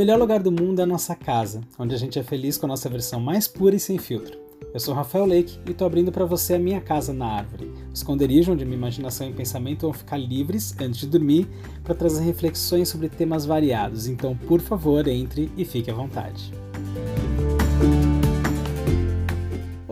[0.00, 2.70] melhor lugar do mundo é a nossa casa, onde a gente é feliz com a
[2.70, 4.38] nossa versão mais pura e sem filtro.
[4.72, 7.92] Eu sou Rafael Lake e estou abrindo para você a minha casa na árvore, o
[7.92, 11.46] esconderijo onde minha imaginação e pensamento vão ficar livres antes de dormir
[11.84, 14.06] para trazer reflexões sobre temas variados.
[14.06, 16.50] Então, por favor, entre e fique à vontade.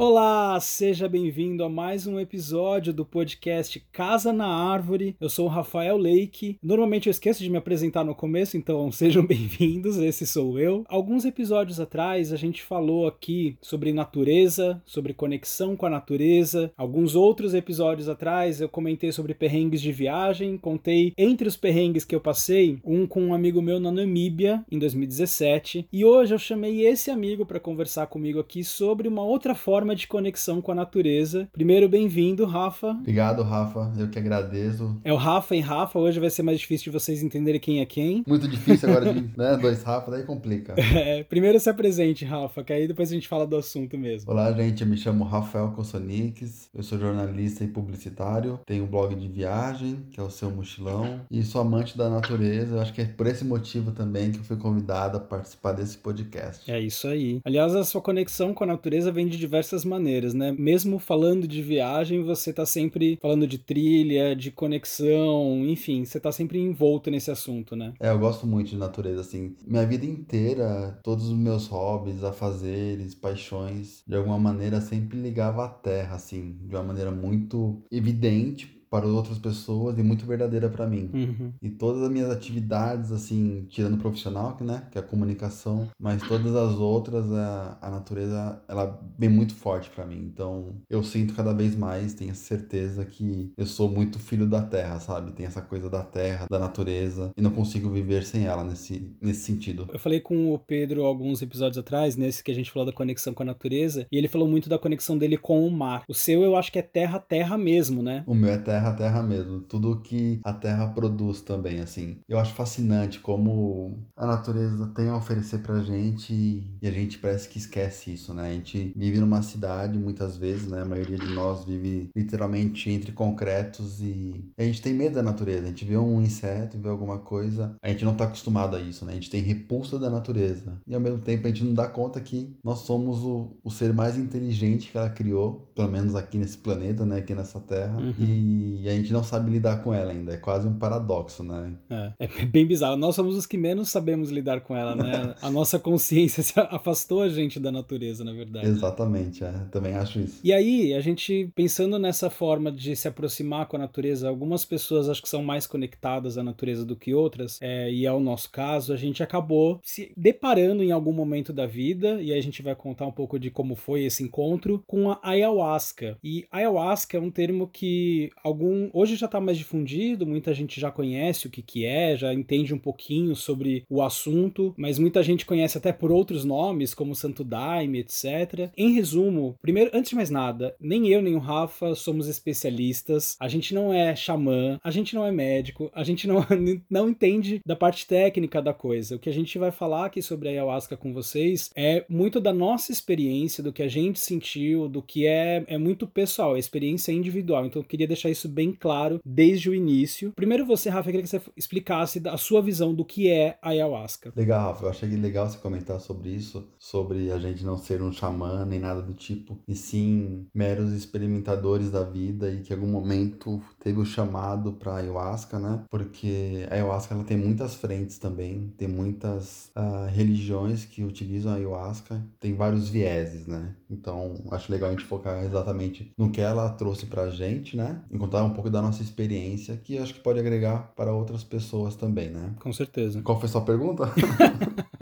[0.01, 5.17] Olá, seja bem-vindo a mais um episódio do podcast Casa na Árvore.
[5.21, 6.57] Eu sou o Rafael Leike.
[6.63, 9.99] Normalmente eu esqueço de me apresentar no começo, então sejam bem-vindos.
[9.99, 10.85] Esse sou eu.
[10.89, 16.71] Alguns episódios atrás a gente falou aqui sobre natureza, sobre conexão com a natureza.
[16.77, 22.15] Alguns outros episódios atrás eu comentei sobre perrengues de viagem, contei entre os perrengues que
[22.15, 26.87] eu passei, um com um amigo meu na Namíbia em 2017, e hoje eu chamei
[26.87, 30.75] esse amigo para conversar comigo aqui sobre uma outra forma forma de conexão com a
[30.75, 31.49] natureza.
[31.51, 32.91] Primeiro, bem-vindo, Rafa.
[32.91, 33.91] Obrigado, Rafa.
[33.97, 35.01] Eu que agradeço.
[35.03, 35.99] É o Rafa em Rafa.
[35.99, 38.23] Hoje vai ser mais difícil de vocês entenderem quem é quem.
[38.27, 39.57] Muito difícil agora de, né?
[39.57, 40.75] Dois Rafa, daí complica.
[40.79, 44.31] É, primeiro se apresente, Rafa, que aí depois a gente fala do assunto mesmo.
[44.31, 44.83] Olá, gente.
[44.83, 46.69] Eu me chamo Rafael Consonix.
[46.75, 48.61] Eu sou jornalista e publicitário.
[48.67, 51.21] Tenho um blog de viagem, que é o Seu Mochilão.
[51.31, 52.77] E sou amante da natureza.
[52.77, 55.97] Eu acho que é por esse motivo também que eu fui convidado a participar desse
[55.97, 56.71] podcast.
[56.71, 57.41] É isso aí.
[57.45, 60.55] Aliás, a sua conexão com a natureza vem de diversas diversas maneiras, né?
[60.59, 66.33] Mesmo falando de viagem, você tá sempre falando de trilha, de conexão, enfim, você tá
[66.33, 67.93] sempre envolto nesse assunto, né?
[68.01, 69.55] É, eu gosto muito de natureza, assim.
[69.67, 75.69] Minha vida inteira, todos os meus hobbies, afazeres, paixões, de alguma maneira sempre ligava à
[75.69, 81.11] terra, assim, de uma maneira muito evidente para outras pessoas e muito verdadeira para mim.
[81.13, 81.53] Uhum.
[81.61, 86.23] E todas as minhas atividades, assim, tirando o profissional, né, que é a comunicação, mas
[86.23, 90.31] todas as outras, a, a natureza, ela vem muito forte para mim.
[90.33, 94.99] Então, eu sinto cada vez mais, tenho certeza que eu sou muito filho da terra,
[95.01, 95.33] sabe?
[95.33, 99.41] Tem essa coisa da terra, da natureza, e não consigo viver sem ela nesse, nesse
[99.41, 99.89] sentido.
[99.93, 103.35] Eu falei com o Pedro alguns episódios atrás, nesse que a gente falou da conexão
[103.35, 106.05] com a natureza, e ele falou muito da conexão dele com o mar.
[106.09, 108.25] O seu, eu acho que é terra-terra mesmo, né?
[108.27, 109.61] O meu é terra terra, terra mesmo.
[109.61, 112.19] Tudo que a terra produz também, assim.
[112.29, 116.33] Eu acho fascinante como a natureza tem a oferecer pra gente
[116.81, 118.49] e a gente parece que esquece isso, né?
[118.49, 120.83] A gente vive numa cidade muitas vezes, né?
[120.83, 125.65] A maioria de nós vive literalmente entre concretos e a gente tem medo da natureza.
[125.65, 129.05] A gente vê um inseto, vê alguma coisa, a gente não tá acostumado a isso,
[129.05, 129.13] né?
[129.13, 130.81] A gente tem repulsa da natureza.
[130.87, 133.93] E ao mesmo tempo a gente não dá conta que nós somos o, o ser
[133.93, 137.19] mais inteligente que ela criou, pelo menos aqui nesse planeta, né?
[137.19, 137.99] Aqui nessa terra.
[137.99, 138.15] Uhum.
[138.19, 140.35] E e a gente não sabe lidar com ela ainda.
[140.35, 141.73] É quase um paradoxo, né?
[141.91, 142.97] É, é bem bizarro.
[142.97, 145.35] Nós somos os que menos sabemos lidar com ela, né?
[145.41, 148.67] a nossa consciência se afastou a gente da natureza, na verdade.
[148.67, 149.53] Exatamente, é.
[149.71, 150.41] Também acho isso.
[150.43, 155.09] E aí, a gente pensando nessa forma de se aproximar com a natureza, algumas pessoas
[155.09, 158.51] acho que são mais conectadas à natureza do que outras, é, e é o nosso
[158.51, 162.63] caso, a gente acabou se deparando em algum momento da vida, e aí a gente
[162.63, 166.19] vai contar um pouco de como foi esse encontro, com a ayahuasca.
[166.23, 170.91] E ayahuasca é um termo que algum hoje já está mais difundido, muita gente já
[170.91, 175.47] conhece o que, que é, já entende um pouquinho sobre o assunto, mas muita gente
[175.47, 178.71] conhece até por outros nomes, como Santo Daime, etc.
[178.77, 183.47] Em resumo, primeiro, antes de mais nada, nem eu nem o Rafa somos especialistas, a
[183.47, 186.45] gente não é xamã, a gente não é médico, a gente não,
[186.91, 189.15] não entende da parte técnica da coisa.
[189.15, 192.53] O que a gente vai falar aqui sobre a ayahuasca com vocês é muito da
[192.53, 197.13] nossa experiência, do que a gente sentiu, do que é, é muito pessoal, a experiência
[197.13, 197.65] é individual.
[197.65, 200.33] Então eu queria deixar isso bem claro desde o início.
[200.35, 203.71] Primeiro você, Rafa, eu queria que você explicasse a sua visão do que é a
[203.71, 204.33] ayahuasca.
[204.35, 204.85] Legal, Rafa.
[204.85, 208.79] Eu achei legal você comentar sobre isso, sobre a gente não ser um xamã nem
[208.79, 214.01] nada do tipo, e sim meros experimentadores da vida e que em algum momento teve
[214.01, 215.85] o chamado para ayahuasca, né?
[215.91, 221.57] Porque a ayahuasca ela tem muitas frentes também, tem muitas uh, religiões que utilizam a
[221.57, 223.75] ayahuasca, tem vários vieses, né?
[223.91, 228.03] Então acho legal a gente focar exatamente no que ela trouxe pra gente, né?
[228.11, 231.97] Enquanto contar um pouco da nossa experiência, que acho que pode agregar para outras pessoas
[231.97, 232.55] também, né?
[232.61, 233.21] Com certeza.
[233.23, 234.13] Qual foi a sua pergunta?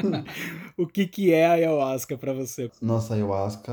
[0.77, 2.71] o que, que é a ayahuasca para você?
[2.81, 3.73] Nossa, a ayahuasca,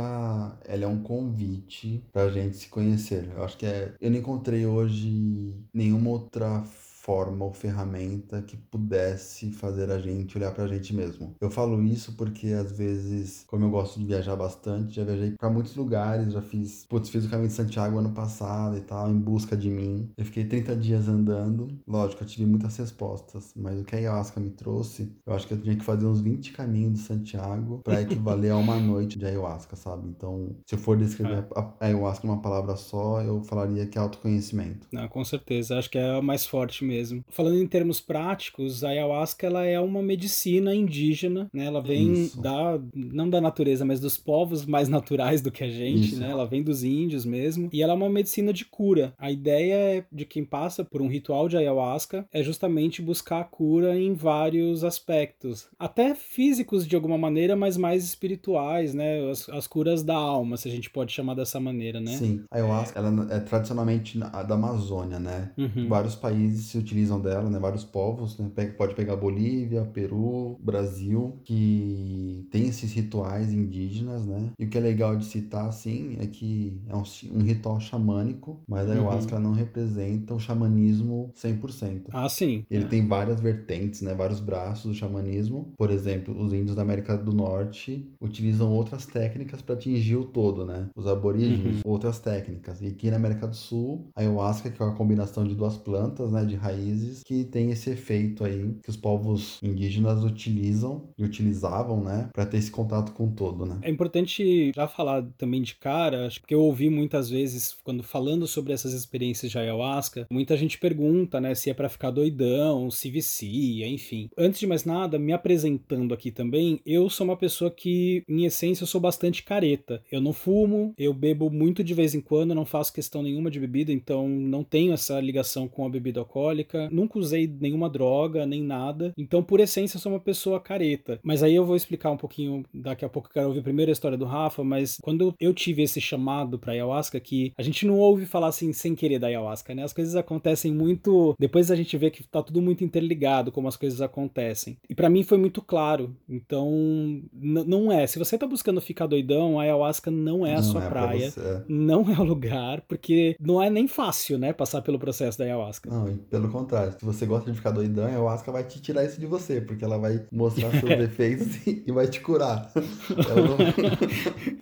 [0.65, 3.29] ela é um convite para a gente se conhecer.
[3.35, 3.93] Eu acho que é...
[4.01, 6.63] Eu não encontrei hoje nenhuma outra
[7.03, 11.35] forma ou ferramenta que pudesse fazer a gente olhar pra gente mesmo.
[11.39, 15.49] Eu falo isso porque às vezes, como eu gosto de viajar bastante, já viajei para
[15.49, 19.19] muitos lugares, já fiz, putz, fiz o caminho de Santiago ano passado e tal, em
[19.19, 20.09] busca de mim.
[20.15, 21.67] Eu fiquei 30 dias andando.
[21.85, 25.53] Lógico, eu tive muitas respostas, mas o que a ayahuasca me trouxe, eu acho que
[25.53, 29.25] eu tinha que fazer uns 20 caminhos de Santiago para equivaler a uma noite de
[29.25, 30.07] ayahuasca, sabe?
[30.07, 31.47] Então, se eu for descrever é.
[31.53, 34.87] a ayahuasca em uma palavra só, eu falaria que é autoconhecimento.
[34.91, 37.23] Não, com certeza, acho que é a mais forte mesmo mesmo.
[37.29, 41.65] Falando em termos práticos, a ayahuasca ela é uma medicina indígena, né?
[41.65, 42.41] Ela vem Isso.
[42.41, 46.19] da não da natureza, mas dos povos mais naturais do que a gente, Isso.
[46.19, 46.29] né?
[46.29, 49.13] Ela vem dos índios mesmo, e ela é uma medicina de cura.
[49.17, 53.43] A ideia é de quem passa por um ritual de ayahuasca é justamente buscar a
[53.43, 59.29] cura em vários aspectos, até físicos de alguma maneira, mas mais espirituais, né?
[59.29, 62.15] As, as curas da alma, se a gente pode chamar dessa maneira, né?
[62.17, 65.51] Sim, a ayahuasca ela é tradicionalmente da Amazônia, né?
[65.57, 65.87] Uhum.
[65.87, 67.59] Vários países se utilizam dela, né?
[67.59, 68.49] Vários povos, né?
[68.77, 74.51] Pode pegar Bolívia, Peru, Brasil, que tem esses rituais indígenas, né?
[74.59, 77.03] E o que é legal de citar, assim, é que é um,
[77.33, 79.41] um ritual xamânico, mas a ayahuasca uhum.
[79.41, 82.03] não representa o xamanismo 100%.
[82.11, 82.65] Ah, sim.
[82.69, 82.87] Ele é.
[82.87, 84.13] tem várias vertentes, né?
[84.13, 85.73] Vários braços do xamanismo.
[85.77, 90.65] Por exemplo, os índios da América do Norte utilizam outras técnicas para atingir o todo,
[90.65, 90.89] né?
[90.95, 91.91] Os aborígenes, uhum.
[91.91, 92.81] outras técnicas.
[92.81, 96.31] E aqui na América do Sul, a ayahuasca, que é uma combinação de duas plantas,
[96.31, 96.43] né?
[96.45, 102.29] De raízes, que tem esse efeito aí que os povos indígenas utilizam e utilizavam, né?
[102.33, 103.79] Para ter esse contato com o todo, né?
[103.81, 108.47] É importante já falar também de cara, acho que eu ouvi muitas vezes, quando falando
[108.47, 111.55] sobre essas experiências de ayahuasca, muita gente pergunta, né?
[111.55, 114.29] Se é para ficar doidão, se vicia, enfim.
[114.37, 118.83] Antes de mais nada, me apresentando aqui também, eu sou uma pessoa que, em essência,
[118.83, 120.01] eu sou bastante careta.
[120.11, 123.59] Eu não fumo, eu bebo muito de vez em quando, não faço questão nenhuma de
[123.59, 128.63] bebida, então não tenho essa ligação com a bebida alcoólica, nunca usei nenhuma droga, nem
[128.63, 129.13] nada.
[129.17, 131.19] Então, por essência, sou uma pessoa careta.
[131.23, 133.93] Mas aí eu vou explicar um pouquinho, daqui a pouco eu quero ouvir primeiro a
[133.93, 137.97] história do Rafa, mas quando eu tive esse chamado pra ayahuasca, que a gente não
[137.97, 139.83] ouve falar assim sem querer da ayahuasca, né?
[139.83, 141.35] As coisas acontecem muito.
[141.39, 144.77] Depois a gente vê que tá tudo muito interligado, como as coisas acontecem.
[144.89, 146.15] E para mim foi muito claro.
[146.27, 148.05] Então, não é.
[148.07, 151.33] Se você tá buscando ficar doidão, a ayahuasca não é a não sua é praia.
[151.67, 154.53] Não é o lugar, porque não é nem fácil, né?
[154.53, 155.89] Passar pelo processo da ayahuasca.
[155.89, 156.93] Não, pelo contrário.
[156.97, 159.83] Se você gosta de ficar doidão, a ayahuasca vai te tirar isso de você, porque
[159.83, 162.71] ela vai mostrar seus defeitos e vai te curar.
[163.09, 163.57] Não...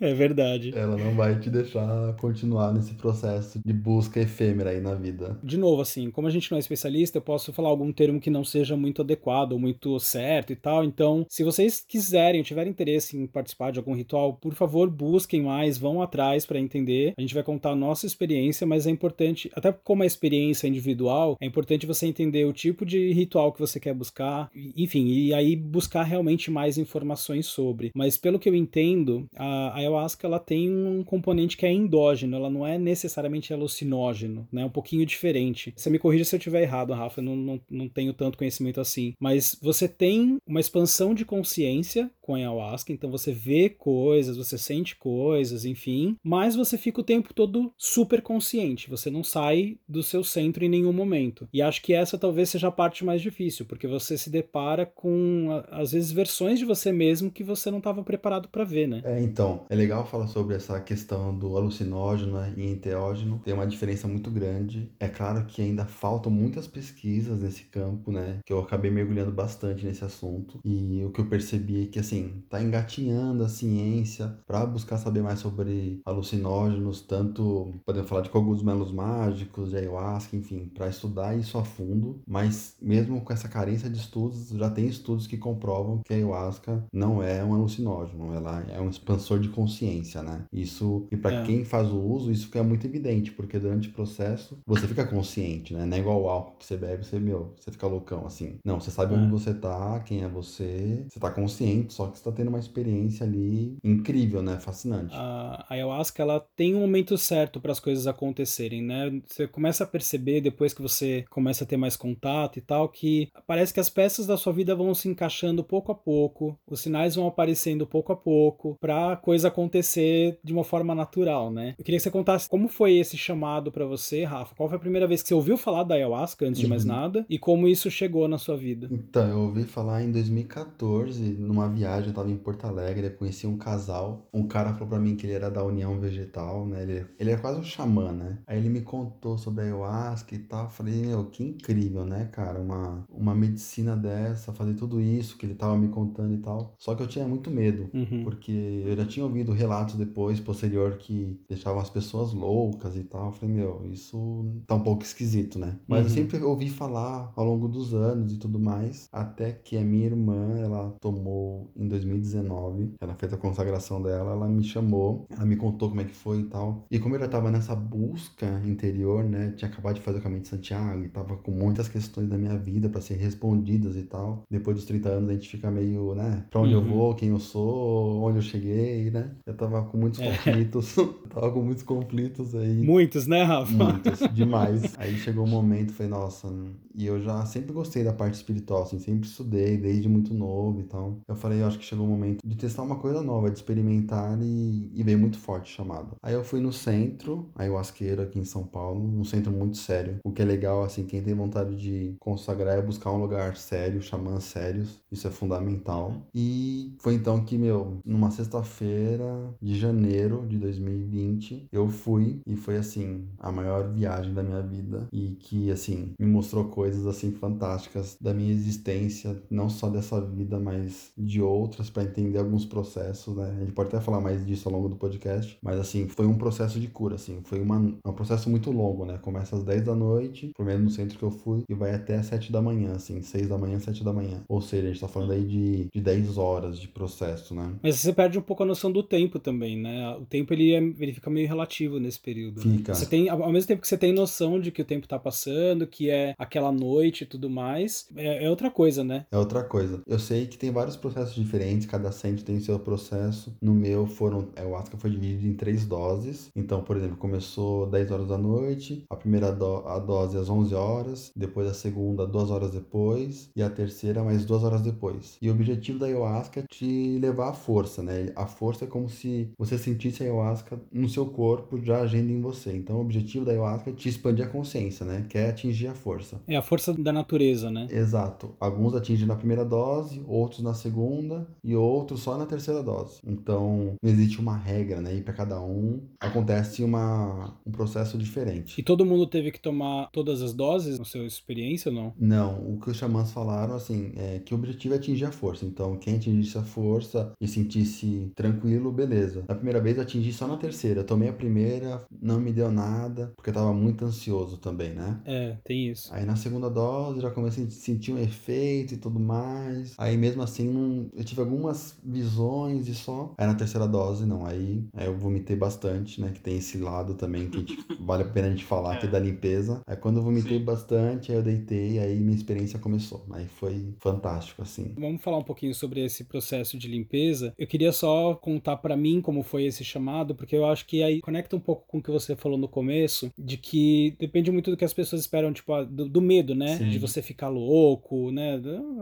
[0.00, 0.72] é verdade.
[0.74, 5.38] Ela não vai te deixar continuar nesse processo de busca efêmera aí na vida.
[5.42, 8.30] De novo, assim, como a gente não é especialista, eu posso falar algum termo que
[8.30, 10.84] não seja muito adequado ou muito certo e tal.
[10.84, 15.78] Então, se vocês quiserem, tiverem interesse em participar de algum ritual, por favor, busquem mais,
[15.78, 17.12] vão atrás para entender.
[17.16, 20.70] A gente vai contar a nossa experiência, mas é importante, até como a experiência é
[20.70, 25.34] individual, é importante você entender o tipo de ritual que você quer buscar, enfim, e
[25.34, 27.90] aí buscar realmente mais informações sobre.
[27.94, 32.50] Mas pelo que eu entendo, a ayahuasca ela tem um componente que é endógeno, ela
[32.50, 34.64] não é necessariamente alucinógeno, né?
[34.64, 35.72] Um pouquinho diferente.
[35.76, 38.80] Você me corrija se eu estiver errado, Rafa, eu não, não, não tenho tanto conhecimento
[38.80, 39.14] assim.
[39.20, 44.56] Mas você tem uma expansão de consciência com a ayahuasca, então você vê coisas, você
[44.56, 50.02] sente coisas, enfim, mas você fica o tempo todo super consciente, você não sai do
[50.02, 51.48] seu centro em nenhum momento.
[51.52, 55.48] E acho que essa talvez seja a parte mais difícil, porque você se depara com,
[55.70, 59.00] às vezes, versões de você mesmo que você não estava preparado para ver, né?
[59.04, 63.66] É, então, é legal falar sobre essa questão do alucinógeno né, e enteógeno, tem uma
[63.66, 64.90] diferença muito grande.
[65.00, 69.86] É claro que ainda faltam muitas pesquisas nesse campo, né, que eu acabei mergulhando bastante
[69.86, 74.66] nesse assunto, e o que eu percebi é que, assim, tá engatinhando a ciência para
[74.66, 80.88] buscar saber mais sobre alucinógenos, tanto, podemos falar de cogumelos mágicos, de ayahuasca, enfim, para
[80.88, 85.36] estudar isso a fundo, mas mesmo com essa carência de estudos, já tem estudos que
[85.36, 90.44] comprovam que a ayahuasca não é um alucinógeno, ela é um expansor de consciência, né?
[90.52, 91.44] Isso, e para é.
[91.44, 95.74] quem faz o uso, isso fica muito evidente, porque durante o processo você fica consciente,
[95.74, 95.84] né?
[95.84, 98.58] Não é igual o álcool que você bebe, você, meu, você fica loucão, assim.
[98.64, 99.18] Não, você sabe é.
[99.18, 102.58] onde você tá, quem é você, você tá consciente, só que você tá tendo uma
[102.58, 104.58] experiência ali incrível, né?
[104.58, 105.14] Fascinante.
[105.14, 109.20] A ayahuasca, ela tem um momento certo para as coisas acontecerem, né?
[109.26, 113.28] Você começa a perceber depois que você começa a ter mais contato e tal, que
[113.48, 117.16] parece que as peças da sua vida vão se encaixando pouco a pouco, os sinais
[117.16, 121.74] vão aparecendo pouco a pouco, pra coisa acontecer de uma forma natural, né?
[121.76, 124.54] Eu queria que você contasse como foi esse chamado para você, Rafa.
[124.54, 126.92] Qual foi a primeira vez que você ouviu falar da ayahuasca, antes de mais uhum.
[126.92, 128.88] nada, e como isso chegou na sua vida?
[128.90, 133.48] Então, eu ouvi falar em 2014, numa viagem, eu tava em Porto Alegre, eu conheci
[133.48, 134.28] um casal.
[134.32, 136.82] Um cara falou para mim que ele era da União Vegetal, né?
[136.82, 138.38] Ele, ele é quase um xamã, né?
[138.46, 140.70] Aí ele me contou sobre a ayahuasca e tal.
[140.70, 142.60] Falei, meu, que incrível, né, cara?
[142.60, 146.74] Uma, uma medicina dessa, fazer tudo isso que ele tava me contando e tal.
[146.78, 148.22] Só que eu tinha muito medo, uhum.
[148.24, 148.52] porque
[148.86, 153.26] eu já tinha ouvido relatos depois, posterior, que deixavam as pessoas loucas e tal.
[153.26, 155.78] Eu falei, meu, isso tá um pouco esquisito, né?
[155.88, 156.04] Mas uhum.
[156.06, 160.06] eu sempre ouvi falar ao longo dos anos e tudo mais, até que a minha
[160.06, 165.56] irmã, ela tomou em 2019, ela fez a consagração dela, ela me chamou, ela me
[165.56, 166.86] contou como é que foi e tal.
[166.90, 170.42] E como eu já tava nessa busca interior, né, tinha acabado de fazer o caminho
[170.42, 174.02] de Santiago e tal, tava com muitas questões da minha vida para ser respondidas e
[174.02, 174.42] tal.
[174.50, 176.44] Depois dos 30 anos a gente fica meio, né?
[176.50, 176.82] Pra onde uhum.
[176.82, 179.30] eu vou, quem eu sou, onde eu cheguei, né?
[179.46, 180.30] Eu tava com muitos é.
[180.30, 180.96] conflitos.
[181.30, 182.82] tava com muitos conflitos aí.
[182.82, 183.72] Muitos, né, Rafa?
[183.72, 184.94] Muitos, demais.
[184.98, 186.48] aí chegou um momento, foi, nossa,
[186.94, 190.84] e eu já sempre gostei da parte espiritual, assim, sempre estudei desde muito novo e
[190.84, 191.18] tal.
[191.26, 194.38] Eu falei, eu acho que chegou o momento de testar uma coisa nova, de experimentar
[194.42, 196.16] e, e veio muito forte chamado.
[196.22, 200.18] Aí eu fui no centro, ayahuasqueiro aqui em São Paulo, um centro muito sério.
[200.24, 204.00] O que é legal, assim, quem tem vontade de consagrar é buscar um lugar sério,
[204.00, 206.26] xamãs sérios, isso é fundamental.
[206.34, 212.78] E foi então que, meu, numa sexta-feira de janeiro de 2020, eu fui e foi,
[212.78, 218.16] assim, a maior viagem da minha vida e que, assim, me mostrou coisas, assim, fantásticas
[218.18, 223.54] da minha existência, não só dessa vida, mas de outras, para entender alguns processos, né?
[223.54, 226.38] A gente pode até falar mais disso ao longo do podcast, mas, assim, foi um
[226.38, 229.18] processo de cura, assim, foi uma, um processo muito longo, né?
[229.18, 232.22] Começa às 10 da noite, por menos no centro que eu fui, e vai até
[232.22, 234.42] 7 da manhã, assim, 6 da manhã, 7 da manhã.
[234.48, 237.72] Ou seja, a gente tá falando aí de, de 10 horas de processo, né?
[237.82, 240.16] Mas você perde um pouco a noção do tempo também, né?
[240.16, 242.64] O tempo ele, é, ele fica meio relativo nesse período.
[242.64, 242.76] Né?
[242.76, 242.92] Fica.
[242.92, 242.98] Né?
[242.98, 245.86] Você tem, ao mesmo tempo que você tem noção de que o tempo tá passando,
[245.86, 249.26] que é aquela noite e tudo mais, é, é outra coisa, né?
[249.30, 250.02] É outra coisa.
[250.06, 253.54] Eu sei que tem vários processos diferentes, cada centro tem seu processo.
[253.60, 256.50] No meu foram, é, o Asca foi dividido em três doses.
[256.54, 260.74] Então, por exemplo, começou 10 horas da noite, a primeira do, a dose às 11
[260.74, 260.91] horas,
[261.36, 265.36] depois a segunda duas horas depois e a terceira mais duas horas depois.
[265.40, 268.32] E o objetivo da ayahuasca é te levar à força, né?
[268.36, 272.40] A força é como se você sentisse a ayahuasca no seu corpo já agindo em
[272.40, 272.74] você.
[272.76, 275.26] Então, o objetivo da ayahuasca é te expandir a consciência, né?
[275.28, 276.40] Quer atingir a força.
[276.46, 277.86] É a força da natureza, né?
[277.90, 278.54] Exato.
[278.60, 283.20] Alguns atingem na primeira dose, outros na segunda e outros só na terceira dose.
[283.26, 285.14] Então, não existe uma regra, né?
[285.14, 288.80] E para cada um acontece uma, um processo diferente.
[288.80, 292.14] E todo mundo teve que tomar todas as doses, na sua experiência ou não?
[292.18, 295.64] Não, o que os xamãs falaram, assim, é que o objetivo é atingir a força.
[295.64, 299.44] Então, quem atingisse a força e sentisse tranquilo, beleza.
[299.48, 301.00] Na primeira vez, eu atingi só na terceira.
[301.00, 305.20] Eu tomei a primeira, não me deu nada, porque eu tava muito ansioso também, né?
[305.24, 306.12] É, tem isso.
[306.12, 309.94] Aí na segunda dose, já comecei a sentir um efeito e tudo mais.
[309.98, 311.08] Aí mesmo assim, não...
[311.14, 313.34] eu tive algumas visões e só.
[313.38, 314.44] Aí na terceira dose, não.
[314.44, 316.30] Aí, aí eu vomitei bastante, né?
[316.32, 318.98] Que tem esse lado também que gente, vale a pena a gente falar, é.
[318.98, 319.80] que é da limpeza.
[319.86, 320.61] Aí quando eu vomitei.
[320.62, 323.24] Bastante, aí eu deitei, aí minha experiência começou.
[323.32, 324.94] Aí foi fantástico, assim.
[324.96, 327.52] Vamos falar um pouquinho sobre esse processo de limpeza.
[327.58, 331.20] Eu queria só contar para mim como foi esse chamado, porque eu acho que aí
[331.20, 334.76] conecta um pouco com o que você falou no começo, de que depende muito do
[334.76, 336.78] que as pessoas esperam, tipo, do, do medo, né?
[336.78, 336.88] Sim.
[336.88, 338.60] De você ficar louco, né?